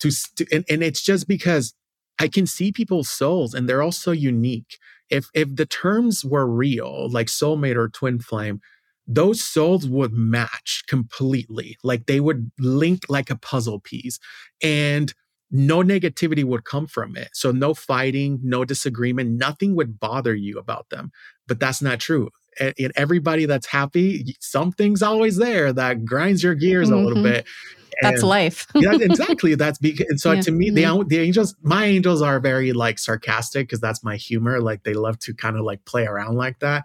[0.00, 1.74] to, to and, and it's just because
[2.18, 4.78] I can see people's souls and they're all so unique.
[5.10, 8.60] If if the terms were real, like soulmate or twin flame,
[9.06, 11.76] those souls would match completely.
[11.82, 14.18] Like they would link like a puzzle piece.
[14.62, 15.12] And
[15.50, 17.30] no negativity would come from it.
[17.32, 21.10] So no fighting, no disagreement, nothing would bother you about them.
[21.46, 22.28] But that's not true.
[22.60, 27.32] And and everybody that's happy, something's always there that grinds your gears a little Mhm.
[27.32, 27.46] bit.
[28.00, 28.66] that's life.
[28.76, 29.56] yeah, exactly.
[29.56, 30.40] That's because and so Yeah.
[30.42, 34.60] to me, the the angels, my angels are very like sarcastic because that's my humor.
[34.60, 36.84] Like they love to kind of like play around like that.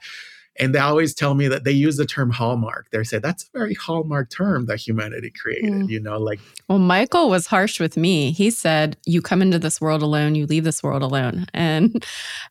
[0.60, 2.88] And they always tell me that they use the term hallmark.
[2.92, 5.72] They say that's a very hallmark term that humanity created.
[5.72, 5.90] Mm.
[5.90, 8.32] You know, like Well, Michael was harsh with me.
[8.32, 12.04] He said, "You come into this world alone, you leave this world alone." And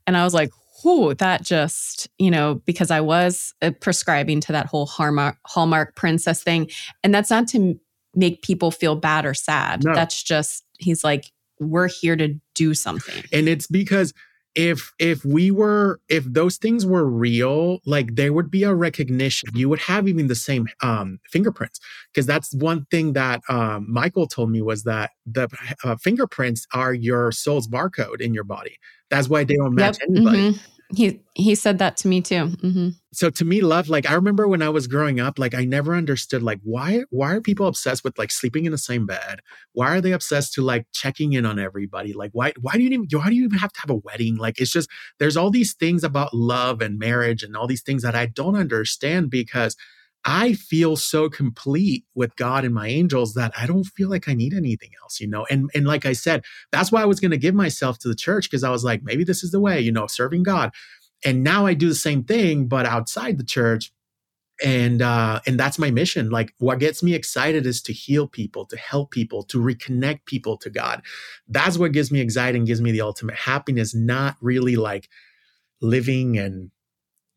[0.06, 0.50] and I was like,
[0.84, 5.96] "Whoo, that just, you know, because I was uh, prescribing to that whole hallmark hallmark
[5.96, 6.70] princess thing,
[7.02, 7.78] and that's not to
[8.14, 9.84] make people feel bad or sad.
[9.84, 9.94] No.
[9.94, 14.12] That's just he's like, "We're here to do something." and it's because
[14.54, 19.48] if if we were if those things were real like there would be a recognition
[19.54, 21.80] you would have even the same um fingerprints
[22.12, 25.48] because that's one thing that um michael told me was that the
[25.84, 28.76] uh, fingerprints are your soul's barcode in your body
[29.10, 30.60] that's why they don't match anybody mhm.
[30.94, 32.46] He he said that to me too.
[32.46, 35.64] hmm so to me love like i remember when i was growing up like i
[35.64, 39.40] never understood like why why are people obsessed with like sleeping in the same bed?
[39.72, 42.12] Why are they obsessed to like checking in on everybody?
[42.12, 44.36] Like why why do you even why do you even have to have a wedding?
[44.36, 48.02] Like it's just there's all these things about love and marriage and all these things
[48.02, 49.76] that i don't understand because
[50.24, 54.34] i feel so complete with god and my angels that i don't feel like i
[54.34, 55.46] need anything else you know?
[55.50, 58.14] And and like i said that's why i was going to give myself to the
[58.14, 60.72] church because i was like maybe this is the way you know serving god.
[61.24, 63.92] And now i do the same thing but outside the church
[64.62, 66.30] and uh and that's my mission.
[66.30, 70.56] Like what gets me excited is to heal people to help people to reconnect people
[70.58, 71.02] to god.
[71.48, 75.08] That's what gives me excited and gives me the ultimate happiness not really like
[75.80, 76.70] living and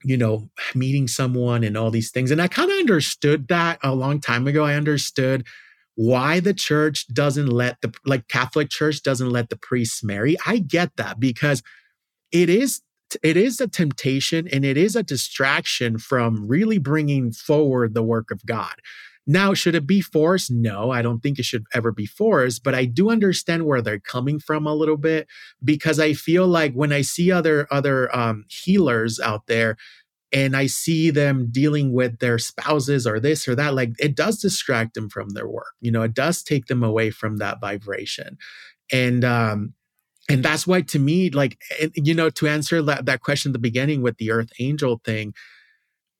[0.05, 2.31] you know meeting someone and all these things.
[2.31, 4.63] And i kind of understood that a long time ago.
[4.63, 5.45] I understood
[5.95, 10.37] why the church doesn't let the like catholic church doesn't let the priests marry.
[10.45, 11.63] I get that because
[12.31, 12.81] it is
[13.23, 18.29] it is a temptation and it is a distraction from really bringing forward the work
[18.31, 18.73] of God.
[19.27, 20.51] Now, should it be forced?
[20.51, 23.99] No, I don't think it should ever be forced, but I do understand where they're
[23.99, 25.27] coming from a little bit
[25.63, 29.77] because I feel like when I see other other um, healers out there
[30.31, 34.39] and I see them dealing with their spouses or this or that, like it does
[34.39, 35.73] distract them from their work.
[35.81, 38.37] You know, it does take them away from that vibration.
[38.91, 39.73] And um,
[40.29, 41.59] and that's why to me like
[41.95, 45.33] you know to answer that, that question at the beginning with the earth angel thing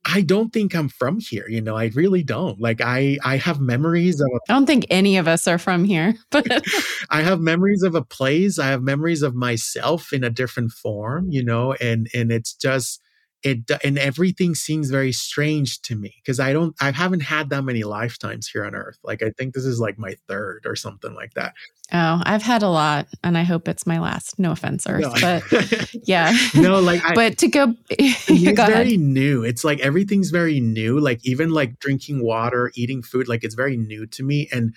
[0.05, 1.47] I don't think I'm from here.
[1.49, 2.59] You know, I really don't.
[2.59, 6.15] Like I I have memories of I don't think any of us are from here,
[6.31, 6.63] but
[7.09, 8.59] I have memories of a place.
[8.59, 13.01] I have memories of myself in a different form, you know, and and it's just
[13.45, 17.63] it and everything seems very strange to me because I don't I haven't had that
[17.63, 18.97] many lifetimes here on earth.
[19.03, 21.53] Like I think this is like my third or something like that.
[21.93, 24.39] Oh, I've had a lot and I hope it's my last.
[24.39, 25.01] No offense, Earth.
[25.01, 25.13] No.
[25.21, 26.35] But yeah.
[26.55, 28.99] no, like I, But to go it's go very ahead.
[28.99, 29.43] new.
[29.43, 30.99] It's like everything's very new.
[30.99, 34.49] Like even like drinking water, eating food, like it's very new to me.
[34.51, 34.73] And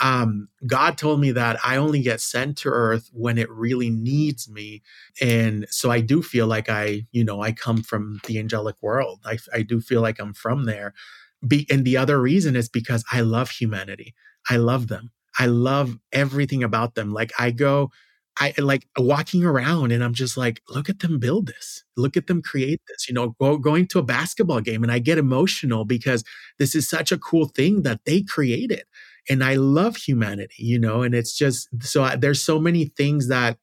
[0.00, 4.48] um God told me that I only get sent to earth when it really needs
[4.48, 4.82] me.
[5.20, 9.20] And so I do feel like I, you know, I come from the angelic world.
[9.24, 10.94] I I do feel like I'm from there.
[11.46, 14.14] Be, and the other reason is because I love humanity.
[14.48, 15.10] I love them.
[15.38, 17.12] I love everything about them.
[17.12, 17.90] Like I go,
[18.38, 21.84] I like walking around and I'm just like, look at them build this.
[21.96, 23.08] Look at them create this.
[23.08, 26.24] You know, go, going to a basketball game and I get emotional because
[26.58, 28.84] this is such a cool thing that they created.
[29.28, 33.28] And I love humanity, you know, and it's just so I, there's so many things
[33.28, 33.58] that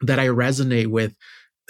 [0.00, 1.14] that I resonate with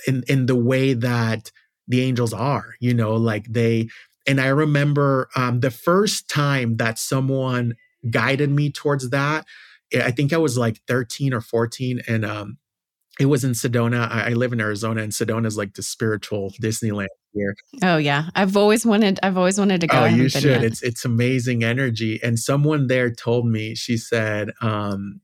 [0.06, 1.50] in in the way that
[1.88, 3.88] the angels are, you know, like they
[4.26, 7.74] and I remember um, the first time that someone
[8.08, 9.46] guided me towards that.
[9.94, 12.58] I think I was like 13 or 14 and um
[13.20, 14.10] it was in Sedona.
[14.10, 17.54] I, I live in Arizona and Sedona is like the spiritual Disneyland here.
[17.82, 18.30] Oh yeah.
[18.34, 20.00] I've always wanted I've always wanted to go.
[20.00, 20.64] Oh, you should.
[20.64, 22.20] It's it's amazing energy.
[22.22, 25.20] And someone there told me, she said, um,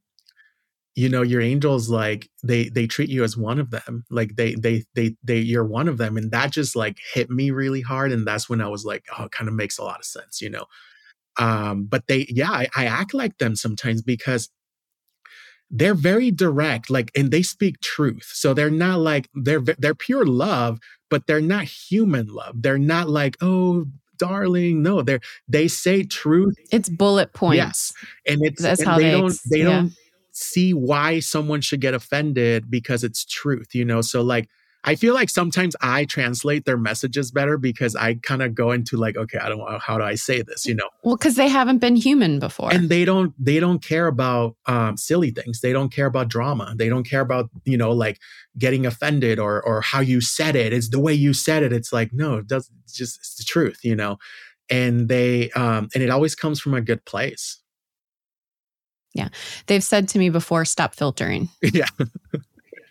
[0.99, 4.05] you know, your angels like they they treat you as one of them.
[4.11, 6.16] Like they they they they you're one of them.
[6.16, 8.11] And that just like hit me really hard.
[8.11, 10.40] And that's when I was like, oh, it kind of makes a lot of sense,
[10.40, 10.64] you know.
[11.38, 14.51] Um, but they, yeah, I, I act like them sometimes because
[15.70, 18.28] they're very direct, like, and they speak truth.
[18.34, 20.80] So they're not like they're they're pure love,
[21.11, 22.61] but they're not human love.
[22.61, 23.86] They're not like, oh,
[24.16, 24.82] darling.
[24.82, 26.57] No, they're they say truth.
[26.72, 27.57] It's bullet points.
[27.57, 27.92] Yes,
[28.26, 29.64] and it's that's and how they, they don't they yeah.
[29.64, 29.92] don't
[30.39, 33.74] see why someone should get offended because it's truth.
[33.74, 34.49] You know, so like
[34.84, 38.97] I feel like sometimes I translate their messages better because I kind of go into
[38.97, 40.89] like, okay, I don't know how do I say this, you know?
[41.03, 44.97] Well, because they haven't been human before, and they don't they don't care about um,
[44.97, 45.61] silly things.
[45.61, 46.74] They don't care about drama.
[46.76, 48.18] They don't care about you know like
[48.57, 50.72] getting offended or or how you said it.
[50.72, 51.72] It's the way you said it.
[51.72, 54.18] It's like no, it does it's just it's the truth, you know.
[54.70, 57.59] And they um, and it always comes from a good place.
[59.14, 59.28] Yeah,
[59.66, 61.48] they've said to me before, stop filtering.
[61.72, 61.86] Yeah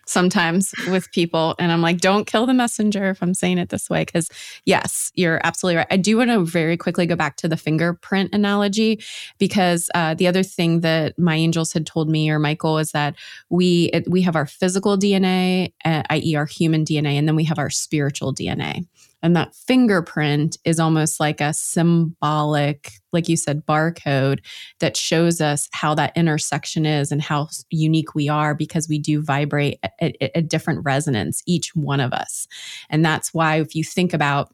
[0.08, 1.54] sometimes with people.
[1.58, 4.04] And I'm like, don't kill the messenger if I'm saying it this way.
[4.04, 4.28] Because,
[4.64, 5.86] yes, you're absolutely right.
[5.90, 9.02] I do want to very quickly go back to the fingerprint analogy
[9.38, 13.14] because uh, the other thing that my angels had told me or Michael is that
[13.50, 17.44] we it, we have our physical DNA, uh, i.e., our human DNA, and then we
[17.44, 18.86] have our spiritual DNA.
[19.22, 24.40] And that fingerprint is almost like a symbolic, like you said, barcode
[24.80, 29.22] that shows us how that intersection is and how unique we are because we do
[29.22, 32.46] vibrate a, a different resonance, each one of us.
[32.90, 34.52] And that's why, if you think about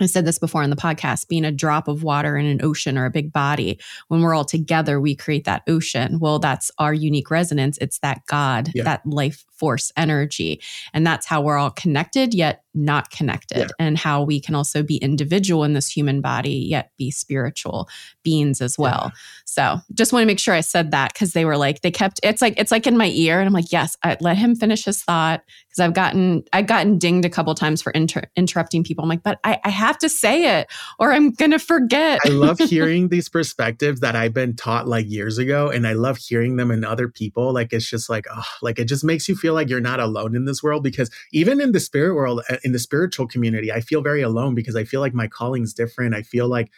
[0.00, 2.98] I said this before in the podcast being a drop of water in an ocean
[2.98, 3.78] or a big body.
[4.08, 6.18] When we're all together, we create that ocean.
[6.18, 7.78] Well, that's our unique resonance.
[7.80, 8.82] It's that God, yeah.
[8.84, 10.60] that life force energy.
[10.92, 13.68] And that's how we're all connected, yet not connected, yeah.
[13.78, 17.88] and how we can also be individual in this human body, yet be spiritual
[18.22, 19.04] beings as well.
[19.04, 19.18] Yeah.
[19.46, 22.20] So just want to make sure I said that because they were like, they kept
[22.22, 24.84] it's like it's like in my ear, and I'm like, yes, I, let him finish
[24.84, 29.04] his thought because I've gotten I've gotten dinged a couple times for inter- interrupting people.
[29.04, 32.20] I'm like, but I, I have to say it or I'm gonna forget.
[32.26, 36.18] I love hearing these perspectives that I've been taught like years ago, and I love
[36.18, 37.54] hearing them in other people.
[37.54, 40.36] Like it's just like, oh, like it just makes you feel like you're not alone
[40.36, 43.80] in this world because even in the spirit world, uh, in the spiritual community, I
[43.80, 46.14] feel very alone because I feel like my calling's different.
[46.14, 46.70] I feel like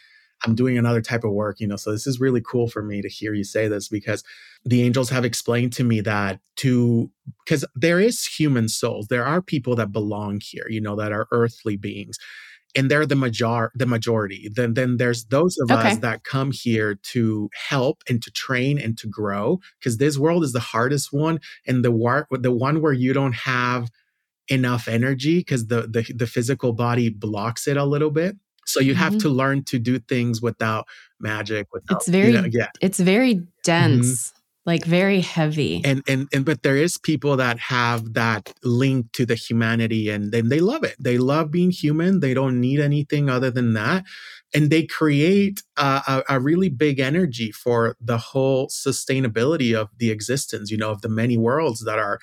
[0.45, 1.75] I'm doing another type of work, you know.
[1.77, 4.23] So this is really cool for me to hear you say this because
[4.65, 7.09] the angels have explained to me that to
[7.43, 9.07] because there is human souls.
[9.07, 12.19] There are people that belong here, you know, that are earthly beings
[12.75, 15.91] and they're the major the majority then then there's those of okay.
[15.91, 20.43] us that come here to help and to train and to grow because this world
[20.43, 23.89] is the hardest one and the war the one where you don't have
[24.49, 28.93] enough energy because the, the the physical body blocks it a little bit so you
[28.93, 29.01] mm-hmm.
[29.01, 30.87] have to learn to do things without
[31.19, 33.45] magic without it's very you know, yeah it's very mm-hmm.
[33.63, 34.33] dense
[34.67, 35.81] like very heavy.
[35.83, 40.31] And and and but there is people that have that link to the humanity and
[40.33, 40.95] then they love it.
[40.99, 42.19] They love being human.
[42.19, 44.03] They don't need anything other than that.
[44.53, 50.71] And they create a, a, really big energy for the whole sustainability of the existence
[50.71, 52.19] you know of the many worlds that are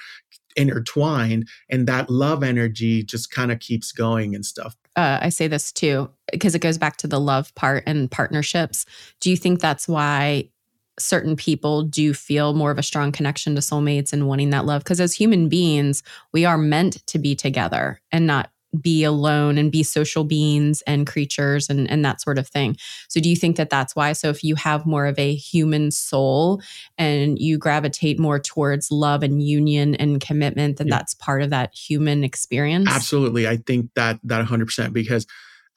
[0.57, 4.77] intertwined and that love energy just kind of keeps going and stuff.
[4.97, 8.87] Uh, i say this too because it goes back to the love part and partnerships.
[9.21, 10.51] Do you think that's why
[10.99, 14.85] certain people do feel more of a strong connection to soulmates and wanting that love
[14.85, 19.71] because as human beings we are meant to be together and not be alone and
[19.71, 22.77] be social beings and creatures and, and that sort of thing.
[23.09, 24.13] So, do you think that that's why?
[24.13, 26.61] So, if you have more of a human soul
[26.99, 30.97] and you gravitate more towards love and union and commitment, then yeah.
[30.97, 32.89] that's part of that human experience?
[32.91, 33.47] Absolutely.
[33.47, 35.27] I think that that 100% because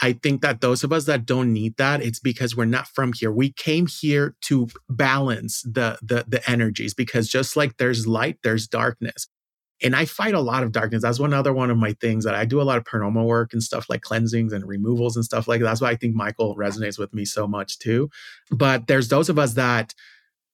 [0.02, 3.14] I think that those of us that don't need that, it's because we're not from
[3.14, 3.32] here.
[3.32, 8.68] We came here to balance the the the energies because just like there's light, there's
[8.68, 9.28] darkness
[9.82, 11.04] and I fight a lot of darkness.
[11.04, 13.54] That's one other one of my things that I do a lot of paranormal work
[13.54, 15.66] and stuff like cleansings and removals and stuff like that.
[15.66, 18.10] That's why I think Michael resonates with me so much too.
[18.50, 19.94] But there's those of us that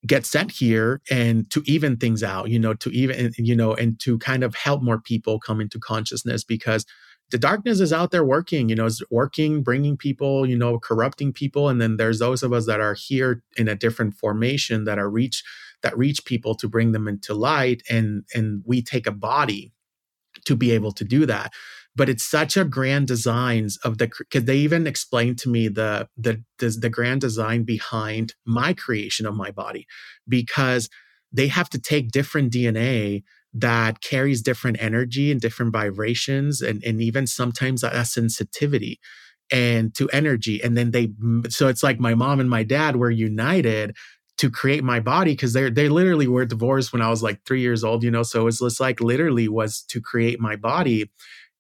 [0.05, 3.97] get sent here and to even things out, you know, to even, you know, and
[4.01, 6.85] to kind of help more people come into consciousness because
[7.31, 11.33] the darkness is out there working, you know, is working, bringing people, you know, corrupting
[11.33, 11.67] people.
[11.67, 15.09] And then there's those of us that are here in a different formation that are
[15.09, 15.43] reach
[15.81, 19.73] that reach people to bring them into light and and we take a body
[20.45, 21.51] to be able to do that
[21.95, 26.07] but it's such a grand designs of the because they even explained to me the,
[26.17, 29.85] the the the grand design behind my creation of my body
[30.27, 30.89] because
[31.31, 33.21] they have to take different dna
[33.53, 38.99] that carries different energy and different vibrations and, and even sometimes a sensitivity
[39.51, 40.61] and to energy.
[40.63, 41.09] And then they
[41.49, 43.95] so it's like my mom and my dad were united
[44.37, 47.61] to create my body because they they literally were divorced when I was like three
[47.61, 48.23] years old, you know.
[48.23, 51.11] So it was just like literally was to create my body,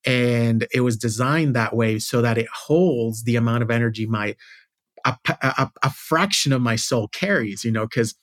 [0.05, 4.35] and it was designed that way so that it holds the amount of energy my
[5.05, 8.15] a, a, a fraction of my soul carries, you know, because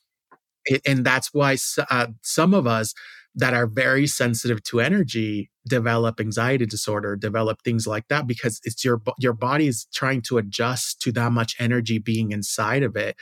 [0.86, 1.56] and that's why
[1.90, 2.94] uh, some of us
[3.34, 8.84] that are very sensitive to energy develop anxiety disorder develop things like that because it's
[8.84, 13.16] your your body is trying to adjust to that much energy being inside of it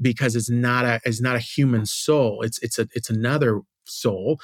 [0.00, 2.42] because it's not a it's not a human soul.
[2.42, 4.40] It's it's a it's another soul.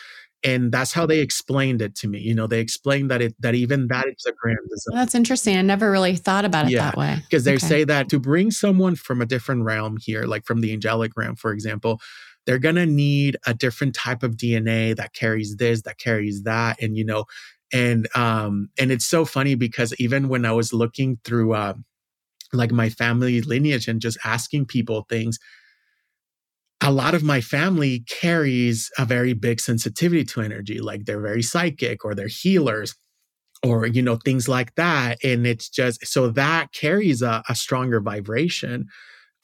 [0.46, 2.20] And that's how they explained it to me.
[2.20, 4.98] You know, they explained that it that even that it's a grand design.
[4.98, 5.56] That's interesting.
[5.56, 7.16] I never really thought about it yeah, that way.
[7.22, 7.66] Because they okay.
[7.66, 11.36] say that to bring someone from a different realm here, like from the angelic realm,
[11.36, 11.98] for example,
[12.46, 16.96] they're gonna need a different type of DNA that carries this, that carries that, and
[16.96, 17.24] you know,
[17.72, 21.74] and um, and it's so funny because even when I was looking through uh,
[22.52, 25.38] like my family lineage and just asking people things
[26.80, 31.42] a lot of my family carries a very big sensitivity to energy like they're very
[31.42, 32.94] psychic or they're healers
[33.62, 38.00] or you know things like that and it's just so that carries a, a stronger
[38.00, 38.86] vibration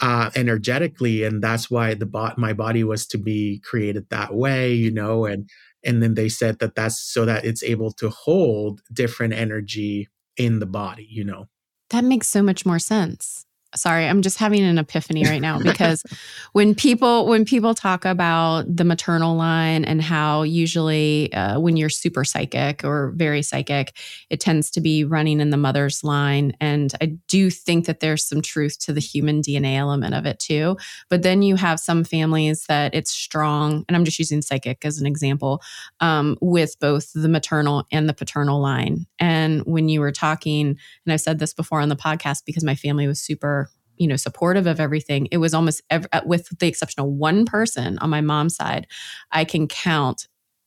[0.01, 4.73] uh, energetically and that's why the bot my body was to be created that way
[4.73, 5.49] you know and
[5.85, 10.59] and then they said that that's so that it's able to hold different energy in
[10.59, 11.49] the body you know.
[11.91, 13.45] That makes so much more sense
[13.75, 16.03] sorry i'm just having an epiphany right now because
[16.53, 21.89] when people when people talk about the maternal line and how usually uh, when you're
[21.89, 23.97] super psychic or very psychic
[24.29, 26.53] it tends to be running in the mother's line.
[26.61, 30.39] And i do think that there's some truth to the human dna element of it
[30.39, 30.77] too.
[31.09, 35.01] But then you have some families that it's strong and i'm just using psychic as
[35.01, 35.63] an example
[36.01, 39.07] um, with both the maternal and the paternal line.
[39.19, 42.75] And when you were talking and i've said this before on the podcast because my
[42.75, 43.60] family was super
[44.01, 45.29] you know supportive of everything.
[45.31, 48.87] It was almost ev- uh, with the exception of one person on my mom's side
[49.33, 50.27] i can count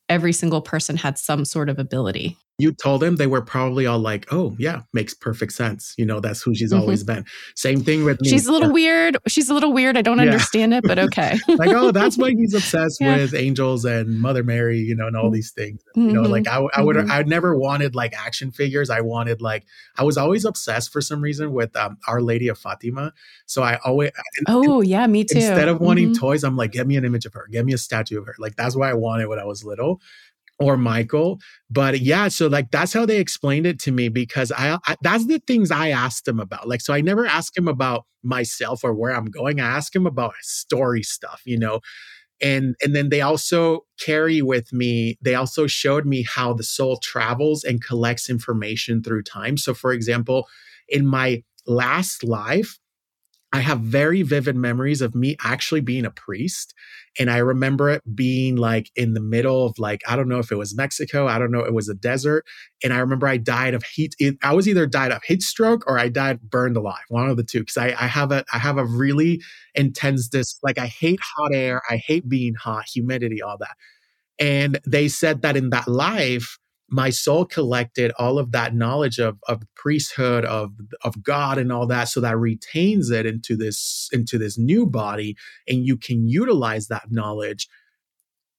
[0.09, 3.99] every single person had some sort of ability you told them they were probably all
[3.99, 6.81] like oh yeah makes perfect sense you know that's who she's mm-hmm.
[6.81, 7.25] always been
[7.55, 10.25] same thing with me she's a little weird she's a little weird i don't yeah.
[10.25, 13.17] understand it but okay like oh that's why he's obsessed yeah.
[13.17, 16.09] with angels and mother mary you know and all these things mm-hmm.
[16.09, 17.11] you know like i, I would mm-hmm.
[17.11, 19.65] i never wanted like action figures i wanted like
[19.97, 23.13] i was always obsessed for some reason with um, our lady of fatima
[23.47, 24.11] so i always
[24.47, 26.19] oh yeah me too instead of wanting mm-hmm.
[26.19, 28.35] toys i'm like get me an image of her get me a statue of her
[28.37, 29.99] like that's why i wanted when i was little
[30.59, 31.39] or Michael.
[31.69, 35.25] But yeah, so like that's how they explained it to me because I, I, that's
[35.25, 36.67] the things I asked him about.
[36.67, 39.59] Like, so I never ask him about myself or where I'm going.
[39.59, 41.81] I ask him about story stuff, you know.
[42.41, 46.97] And and then they also carry with me, they also showed me how the soul
[46.97, 49.57] travels and collects information through time.
[49.57, 50.47] So for example,
[50.89, 52.79] in my last life,
[53.53, 56.73] I have very vivid memories of me actually being a priest.
[57.19, 60.51] And I remember it being like in the middle of like, I don't know if
[60.51, 62.45] it was Mexico, I don't know, it was a desert.
[62.83, 64.15] And I remember I died of heat.
[64.41, 67.43] I was either died of heat stroke or I died burned alive, one of the
[67.43, 67.63] two.
[67.63, 69.39] Cause I, I have a I have a really
[69.75, 73.75] intense this like I hate hot air, I hate being hot, humidity, all that.
[74.39, 76.57] And they said that in that life,
[76.93, 80.71] my soul collected all of that knowledge of, of priesthood of
[81.03, 85.35] of God and all that so that retains it into this into this new body
[85.67, 87.67] and you can utilize that knowledge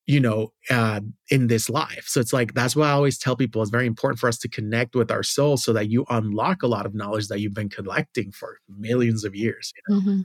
[0.06, 3.62] you know uh, in this life so it's like that's why i always tell people
[3.62, 6.66] it's very important for us to connect with our soul so that you unlock a
[6.66, 10.00] lot of knowledge that you've been collecting for millions of years you know?
[10.00, 10.20] mm-hmm.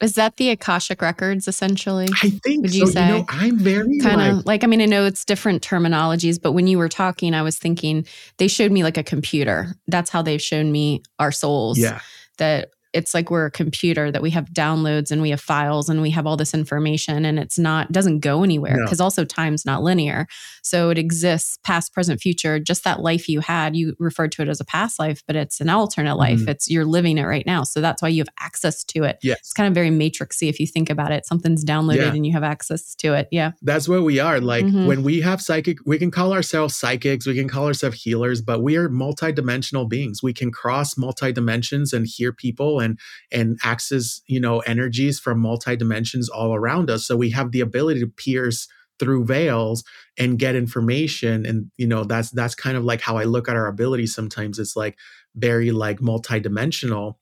[0.00, 2.08] Is that the Akashic records essentially?
[2.22, 2.92] I think Would you so.
[2.92, 3.06] say?
[3.06, 6.40] You know, I'm very kind of like, like, I mean, I know it's different terminologies,
[6.40, 8.06] but when you were talking, I was thinking
[8.38, 9.74] they showed me like a computer.
[9.86, 11.78] That's how they've shown me our souls.
[11.78, 12.00] Yeah.
[12.38, 16.02] That it's like we're a computer that we have downloads and we have files and
[16.02, 19.04] we have all this information and it's not doesn't go anywhere because no.
[19.04, 20.26] also time's not linear
[20.62, 24.48] so it exists past present future just that life you had you referred to it
[24.48, 26.48] as a past life but it's an alternate life mm-hmm.
[26.48, 29.38] it's you're living it right now so that's why you have access to it yes.
[29.38, 32.12] it's kind of very matrixy if you think about it something's downloaded yeah.
[32.12, 34.86] and you have access to it yeah that's what we are like mm-hmm.
[34.86, 38.62] when we have psychic we can call ourselves psychics we can call ourselves healers but
[38.62, 42.98] we are multidimensional beings we can cross multi dimensions and hear people and
[43.30, 47.06] and access you know energies from multi dimensions all around us.
[47.06, 48.68] So we have the ability to pierce
[48.98, 49.82] through veils
[50.18, 51.46] and get information.
[51.46, 54.58] And you know that's that's kind of like how i look at our abilities sometimes.
[54.58, 54.96] It's like
[55.34, 57.18] very like multi-dimensional.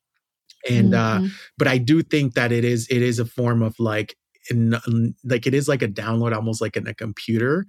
[0.69, 1.27] And uh, mm-hmm.
[1.27, 4.17] uh but i do think that it is it is a form of like
[4.51, 7.67] in, like it is like a download almost like in a computer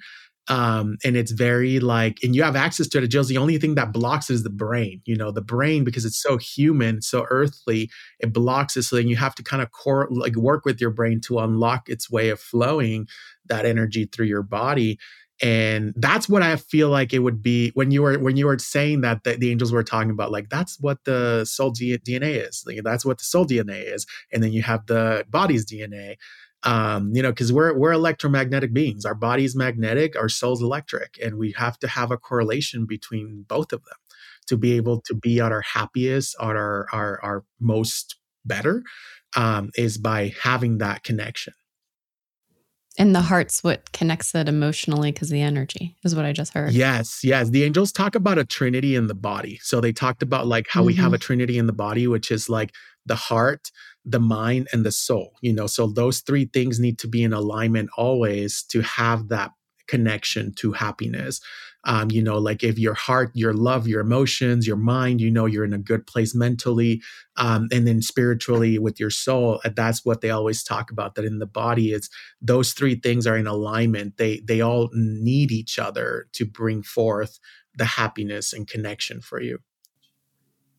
[0.50, 3.08] um, and it's very like, and you have access to it.
[3.08, 5.02] Just the only thing that blocks is the brain.
[5.06, 8.84] You know, the brain because it's so human, so earthly, it blocks it.
[8.84, 11.88] So then you have to kind of core, like work with your brain to unlock
[11.88, 13.08] its way of flowing
[13.46, 14.98] that energy through your body.
[15.42, 18.60] And that's what I feel like it would be when you were when you were
[18.60, 20.32] saying that the, the angels were talking about.
[20.32, 22.64] Like that's what the soul DNA is.
[22.68, 24.06] Like, that's what the soul DNA is.
[24.34, 26.16] And then you have the body's DNA
[26.64, 29.06] um, you know, because we're we're electromagnetic beings.
[29.06, 33.72] Our body's magnetic, our soul's electric, and we have to have a correlation between both
[33.72, 33.98] of them
[34.48, 38.84] to be able to be at our happiest, at our our, our most better,
[39.36, 41.54] um, is by having that connection.
[43.00, 46.74] And the heart's what connects it emotionally because the energy is what I just heard.
[46.74, 47.50] Yes, yes.
[47.50, 49.58] The angels talk about a trinity in the body.
[49.64, 50.88] So they talked about like how mm-hmm.
[50.88, 51.14] we have mm-hmm.
[51.16, 52.74] a trinity in the body, which is like
[53.06, 53.72] the heart,
[54.06, 57.34] the mind and the soul you know so those three things need to be in
[57.34, 59.52] alignment always to have that
[59.88, 61.42] connection to happiness
[61.86, 65.46] um, you know like if your heart your love your emotions your mind you know
[65.46, 67.02] you're in a good place mentally
[67.38, 71.40] um, and then spiritually with your soul that's what they always talk about that in
[71.40, 72.10] the body is
[72.42, 77.40] those three things are in alignment they they all need each other to bring forth
[77.76, 79.60] the happiness and connection for you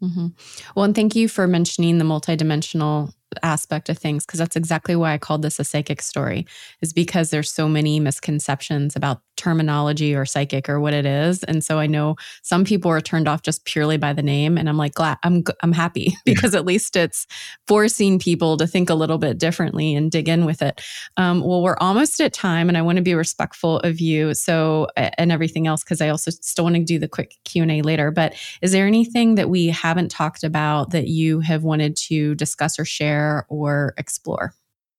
[0.02, 0.28] Mm-hmm.
[0.74, 5.12] Well, and thank you for mentioning the multidimensional aspect of things because that's exactly why
[5.12, 6.46] I called this a psychic story
[6.80, 11.42] is because there's so many misconceptions about terminology or psychic or what it is.
[11.44, 14.68] And so I know some people are turned off just purely by the name and
[14.68, 16.14] I'm like glad I'm I'm happy.
[16.30, 17.26] Because at least it's
[17.66, 20.80] forcing people to think a little bit differently and dig in with it.
[21.16, 24.86] Um, well, we're almost at time and I want to be respectful of you so
[24.96, 28.10] and everything else because I also still want to do the quick Q&A later.
[28.10, 32.78] But is there anything that we haven't talked about that you have wanted to discuss
[32.78, 34.54] or share share or explore?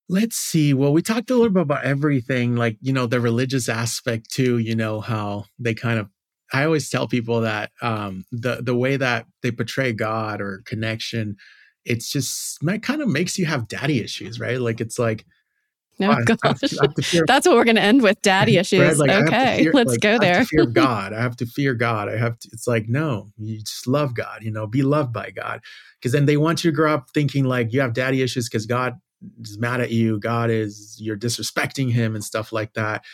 [0.09, 0.73] Let's see.
[0.73, 4.57] Well, we talked a little bit about everything, like, you know, the religious aspect too,
[4.57, 6.09] you know, how they kind of
[6.53, 11.37] I always tell people that um the the way that they portray God or connection,
[11.85, 14.59] it's just it kind of makes you have daddy issues, right?
[14.59, 15.25] Like it's like
[16.01, 16.59] no, oh, gosh.
[17.27, 18.97] That's what we're going to end with daddy issues.
[18.97, 20.43] Like, okay, fear, let's like, go there.
[20.45, 21.13] fear God.
[21.13, 22.09] I have to fear God.
[22.09, 25.29] I have to, it's like, no, you just love God, you know, be loved by
[25.29, 25.61] God.
[25.99, 28.65] Because then they want you to grow up thinking like you have daddy issues because
[28.65, 28.99] God
[29.41, 30.19] is mad at you.
[30.19, 33.05] God is, you're disrespecting him and stuff like that.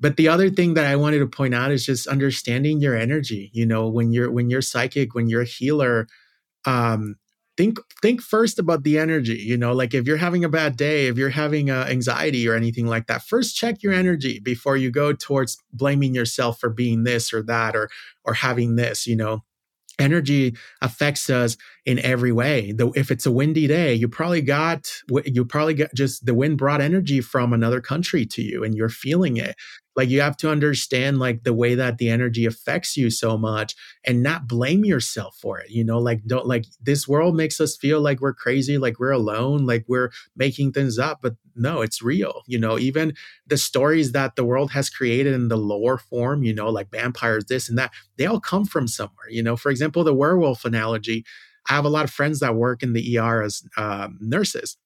[0.00, 3.50] But the other thing that I wanted to point out is just understanding your energy.
[3.52, 6.08] You know, when you're, when you're psychic, when you're a healer,
[6.64, 7.16] um,
[7.56, 11.06] think think first about the energy you know like if you're having a bad day
[11.06, 14.90] if you're having uh, anxiety or anything like that first check your energy before you
[14.90, 17.90] go towards blaming yourself for being this or that or
[18.24, 19.42] or having this you know
[19.98, 22.72] energy affects us in every way.
[22.72, 24.90] Though if it's a windy day, you probably got
[25.24, 28.88] you probably got just the wind brought energy from another country to you and you're
[28.88, 29.54] feeling it.
[29.94, 33.74] Like you have to understand like the way that the energy affects you so much
[34.04, 35.70] and not blame yourself for it.
[35.70, 39.10] You know, like don't like this world makes us feel like we're crazy, like we're
[39.10, 42.42] alone, like we're making things up, but no, it's real.
[42.46, 43.14] You know, even
[43.46, 47.44] the stories that the world has created in the lore form, you know, like vampires,
[47.44, 49.28] this and that, they all come from somewhere.
[49.28, 51.24] You know, for example, the werewolf analogy
[51.68, 54.76] I have a lot of friends that work in the ER as um, nurses,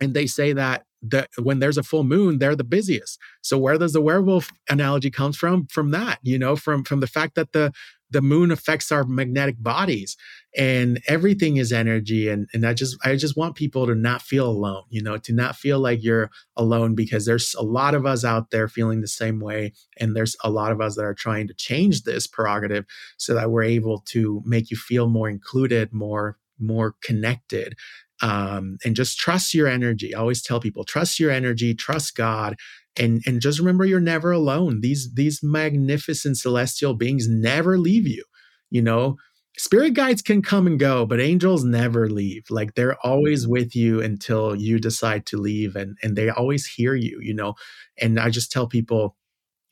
[0.00, 3.18] and they say that the when there's a full moon they're the busiest.
[3.42, 5.66] So where does the werewolf analogy comes from?
[5.66, 7.72] From that you know from from the fact that the
[8.10, 10.16] the moon affects our magnetic bodies
[10.56, 14.48] and everything is energy and and i just i just want people to not feel
[14.48, 18.24] alone you know to not feel like you're alone because there's a lot of us
[18.24, 21.46] out there feeling the same way and there's a lot of us that are trying
[21.46, 22.84] to change this prerogative
[23.16, 27.74] so that we're able to make you feel more included more more connected
[28.22, 30.14] um, and just trust your energy.
[30.14, 32.56] I always tell people trust your energy, trust God,
[32.96, 34.80] and and just remember you're never alone.
[34.80, 38.24] These these magnificent celestial beings never leave you.
[38.70, 39.16] You know,
[39.56, 42.44] spirit guides can come and go, but angels never leave.
[42.50, 43.52] Like they're always mm-hmm.
[43.52, 47.18] with you until you decide to leave, and and they always hear you.
[47.22, 47.54] You know,
[47.98, 49.16] and I just tell people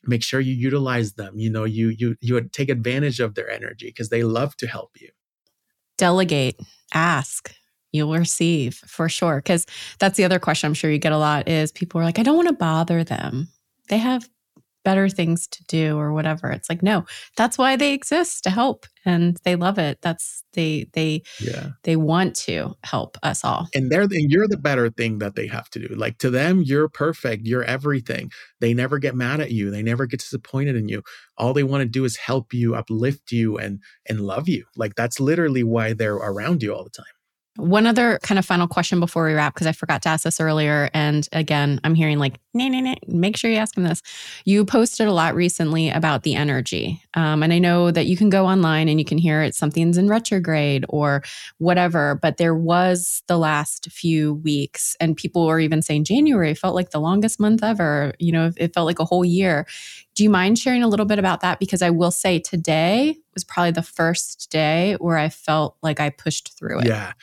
[0.03, 3.87] make sure you utilize them you know you you you take advantage of their energy
[3.87, 5.09] because they love to help you
[5.97, 6.57] delegate
[6.93, 7.53] ask
[7.91, 9.37] you'll receive for sure.
[9.37, 9.65] Because
[9.99, 12.23] that's the other question I'm sure you get a lot is people are like, I
[12.23, 13.47] don't want to bother them.
[13.89, 14.29] They have
[14.85, 16.49] better things to do or whatever.
[16.49, 19.99] It's like, no, that's why they exist to help and they love it.
[20.01, 21.69] That's they they yeah.
[21.83, 23.67] they want to help us all.
[23.75, 25.93] And they're and you're the better thing that they have to do.
[25.93, 27.45] Like to them, you're perfect.
[27.45, 28.31] You're everything.
[28.61, 29.69] They never get mad at you.
[29.69, 31.03] They never get disappointed in you.
[31.37, 34.65] All they want to do is help you, uplift you and and love you.
[34.75, 37.05] Like that's literally why they're around you all the time.
[37.59, 40.39] One other kind of final question before we wrap, because I forgot to ask this
[40.39, 40.89] earlier.
[40.93, 44.01] And again, I'm hearing like, nah, nah, nah, make sure you ask him this.
[44.45, 47.01] You posted a lot recently about the energy.
[47.15, 49.97] Um, and I know that you can go online and you can hear it, something's
[49.97, 51.21] in retrograde or
[51.57, 52.15] whatever.
[52.21, 56.91] But there was the last few weeks, and people were even saying January felt like
[56.91, 58.13] the longest month ever.
[58.19, 59.67] You know, it felt like a whole year.
[60.15, 61.59] Do you mind sharing a little bit about that?
[61.59, 66.09] Because I will say today was probably the first day where I felt like I
[66.09, 66.87] pushed through it.
[66.87, 67.13] Yeah.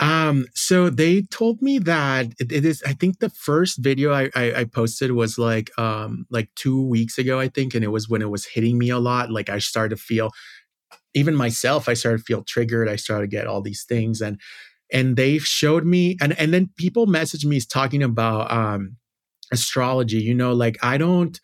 [0.00, 4.30] Um, so they told me that it, it is, I think the first video I,
[4.34, 7.74] I, I, posted was like, um, like two weeks ago, I think.
[7.74, 9.30] And it was when it was hitting me a lot.
[9.30, 10.30] Like I started to feel,
[11.12, 12.88] even myself, I started to feel triggered.
[12.88, 14.40] I started to get all these things and,
[14.90, 18.96] and they showed me, and, and then people messaged me talking about, um,
[19.52, 21.38] astrology, you know, like I don't,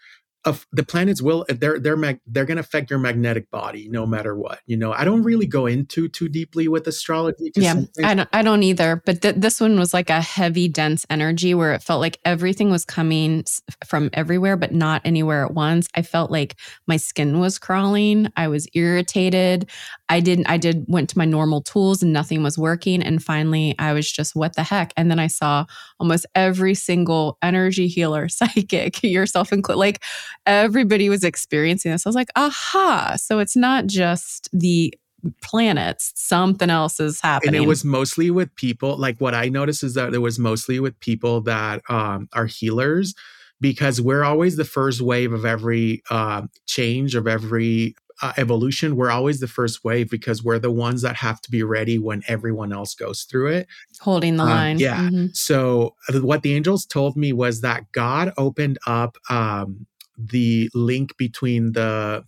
[0.47, 4.07] of the planets will they're they're mag, they're going to affect your magnetic body no
[4.07, 4.93] matter what you know?
[4.93, 7.75] I don't really go into too deeply with astrology yeah
[8.05, 11.53] i don't i don't either but th- this one was like a heavy dense energy
[11.53, 13.45] where it felt like everything was coming
[13.85, 15.89] from everywhere but not anywhere at once.
[15.95, 19.69] I felt like my skin was crawling i was irritated
[20.09, 23.75] i didn't i did went to my normal tools and nothing was working and finally
[23.79, 25.65] i was just what the heck and then i saw
[26.01, 30.03] almost every single energy healer psychic yourself included like
[30.47, 32.07] everybody was experiencing this.
[32.07, 33.15] I was like, aha.
[33.17, 34.95] So it's not just the
[35.43, 37.57] planets, something else is happening.
[37.57, 38.97] And it was mostly with people.
[38.97, 43.15] Like what I noticed is that it was mostly with people that um, are healers
[43.61, 49.11] because we're always the first wave of every uh, change, of every uh, evolution, we're
[49.11, 52.73] always the first wave because we're the ones that have to be ready when everyone
[52.73, 53.67] else goes through it.
[54.01, 54.79] Holding the um, line.
[54.79, 54.99] Yeah.
[54.99, 55.27] Mm-hmm.
[55.33, 59.87] So, what the angels told me was that God opened up um,
[60.17, 62.25] the link between the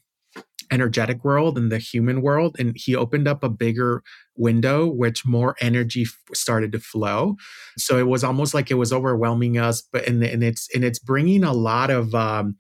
[0.71, 4.03] energetic world and the human world and he opened up a bigger
[4.37, 7.37] window which more energy f- started to flow
[7.79, 10.99] so it was almost like it was overwhelming us but and, and it's and it's
[10.99, 12.55] bringing a lot of um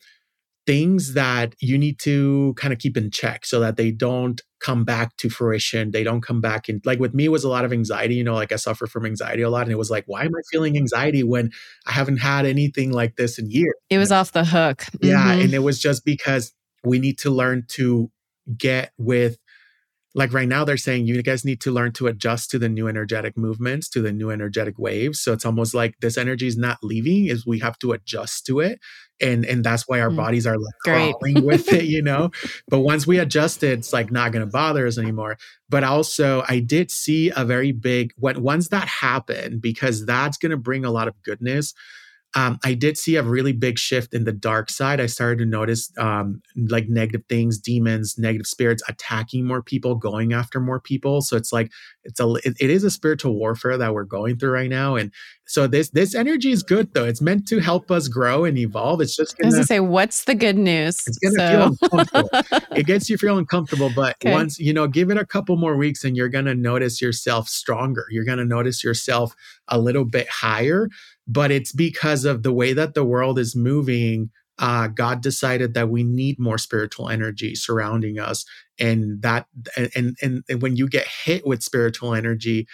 [0.68, 4.84] things that you need to kind of keep in check so that they don't come
[4.84, 5.92] back to fruition.
[5.92, 8.16] They don't come back and Like with me, was a lot of anxiety.
[8.16, 10.32] You know, like I suffer from anxiety a lot, and it was like, why am
[10.36, 11.52] I feeling anxiety when
[11.86, 13.72] I haven't had anything like this in years?
[13.88, 14.84] It was off the hook.
[15.00, 15.40] Yeah, mm-hmm.
[15.40, 16.52] and it was just because
[16.84, 18.10] we need to learn to
[18.58, 19.38] get with
[20.14, 22.88] like right now they're saying you guys need to learn to adjust to the new
[22.88, 26.78] energetic movements to the new energetic waves so it's almost like this energy is not
[26.82, 28.80] leaving is we have to adjust to it
[29.20, 30.16] and and that's why our mm.
[30.16, 32.30] bodies are like crawling with it you know?
[32.68, 35.38] But once we adjust it it's like not going to bother us anymore.
[35.68, 40.50] But also i did see a very big when once that happened because that's going
[40.50, 41.74] to bring a lot of goodness
[42.34, 45.00] um, I did see a really big shift in the dark side.
[45.00, 50.34] I started to notice um, like negative things, demons, negative spirits attacking more people, going
[50.34, 51.22] after more people.
[51.22, 51.72] So it's like
[52.04, 54.96] it's a it, it is a spiritual warfare that we're going through right now.
[54.96, 55.10] And
[55.46, 57.06] so this this energy is good though.
[57.06, 59.00] It's meant to help us grow and evolve.
[59.00, 61.02] It's just gonna, I was to say, what's the good news?
[61.06, 61.76] It's gonna so.
[61.88, 62.58] feel uncomfortable.
[62.76, 64.32] it gets you feeling comfortable, but okay.
[64.32, 68.04] once you know, give it a couple more weeks, and you're gonna notice yourself stronger.
[68.10, 69.34] You're gonna notice yourself
[69.68, 70.88] a little bit higher
[71.28, 74.30] but it's because of the way that the world is moving.
[74.58, 78.44] Uh, God decided that we need more spiritual energy surrounding us,
[78.80, 82.66] and that and and, and when you get hit with spiritual energy,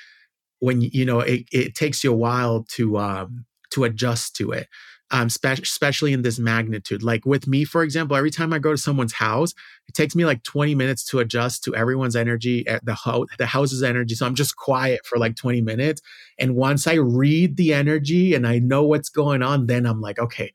[0.61, 4.69] when you know it, it takes you a while to um, to adjust to it
[5.11, 7.03] um, spe- especially in this magnitude.
[7.03, 9.53] Like with me, for example, every time I go to someone's house,
[9.87, 13.47] it takes me like 20 minutes to adjust to everyone's energy, at the, ho- the
[13.47, 14.15] house's energy.
[14.15, 16.01] So I'm just quiet for like 20 minutes.
[16.39, 20.19] And once I read the energy and I know what's going on, then I'm like,
[20.19, 20.53] okay,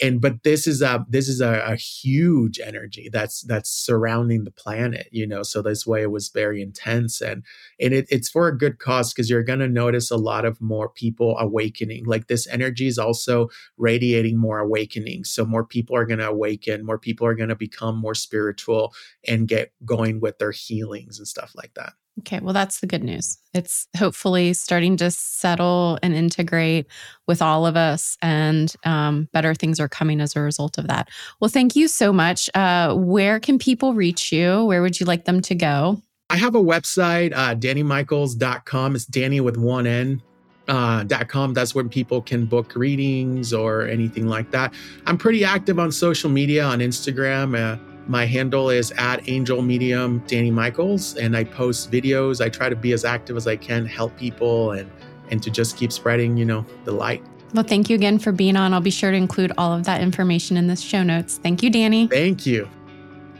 [0.00, 4.50] and but this is a this is a, a, huge energy that's that's surrounding the
[4.50, 7.44] planet you know so this way it was very intense and
[7.78, 10.60] and it, it's for a good cause because you're going to notice a lot of
[10.60, 16.06] more people awakening like this energy is also radiating more awakening so more people are
[16.06, 18.92] going to awaken more people are going to become more spiritual
[19.26, 23.02] and get going with their healings and stuff like that Okay, well, that's the good
[23.02, 23.38] news.
[23.54, 26.86] It's hopefully starting to settle and integrate
[27.26, 31.08] with all of us, and um, better things are coming as a result of that.
[31.40, 32.50] Well, thank you so much.
[32.54, 34.64] Uh, where can people reach you?
[34.64, 36.02] Where would you like them to go?
[36.28, 38.94] I have a website, uh, danymichaels.com.
[38.94, 40.22] It's Dany with one N.
[40.68, 41.52] Uh, .com.
[41.52, 44.72] That's where people can book readings or anything like that.
[45.06, 47.58] I'm pretty active on social media on Instagram.
[47.58, 52.44] Uh, my handle is at Angel Medium Dany Michaels, and I post videos.
[52.44, 54.90] I try to be as active as I can, help people, and
[55.30, 57.22] and to just keep spreading, you know, the light.
[57.54, 58.74] Well, thank you again for being on.
[58.74, 61.38] I'll be sure to include all of that information in the show notes.
[61.38, 62.10] Thank you, Dany.
[62.10, 62.68] Thank you.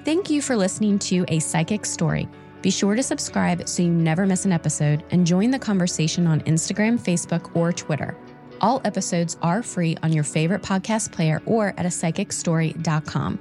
[0.05, 2.29] Thank you for listening to A Psychic's Story.
[2.63, 6.41] Be sure to subscribe so you never miss an episode and join the conversation on
[6.43, 8.17] Instagram, Facebook, or Twitter.
[8.61, 13.39] All episodes are free on your favorite podcast player or at a psychicstory.com.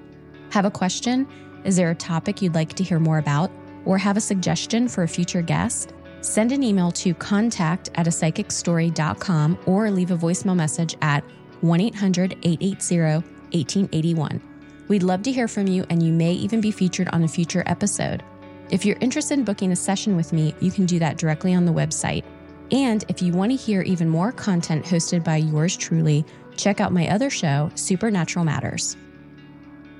[0.51, 1.27] Have a question?
[1.63, 3.51] Is there a topic you'd like to hear more about?
[3.85, 5.93] Or have a suggestion for a future guest?
[6.21, 11.23] Send an email to contact at a psychicstory.com or leave a voicemail message at
[11.61, 14.41] 1 800 880 1881.
[14.87, 17.63] We'd love to hear from you, and you may even be featured on a future
[17.67, 18.23] episode.
[18.71, 21.65] If you're interested in booking a session with me, you can do that directly on
[21.65, 22.23] the website.
[22.71, 26.25] And if you want to hear even more content hosted by yours truly,
[26.57, 28.97] check out my other show, Supernatural Matters.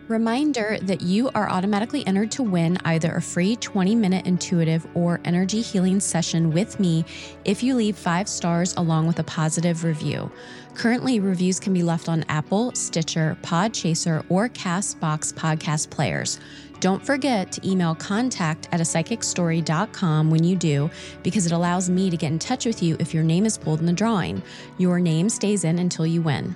[0.10, 5.22] Reminder that you are automatically entered to win either a free 20 minute intuitive or
[5.24, 7.06] energy healing session with me
[7.46, 10.32] if you leave five stars along with a positive review.
[10.74, 16.40] Currently, reviews can be left on Apple, Stitcher, Podchaser, or Castbox podcast players.
[16.80, 20.90] Don't forget to email contact at a psychicstory.com when you do,
[21.22, 23.80] because it allows me to get in touch with you if your name is pulled
[23.80, 24.42] in the drawing.
[24.80, 26.56] Your name stays in until you win.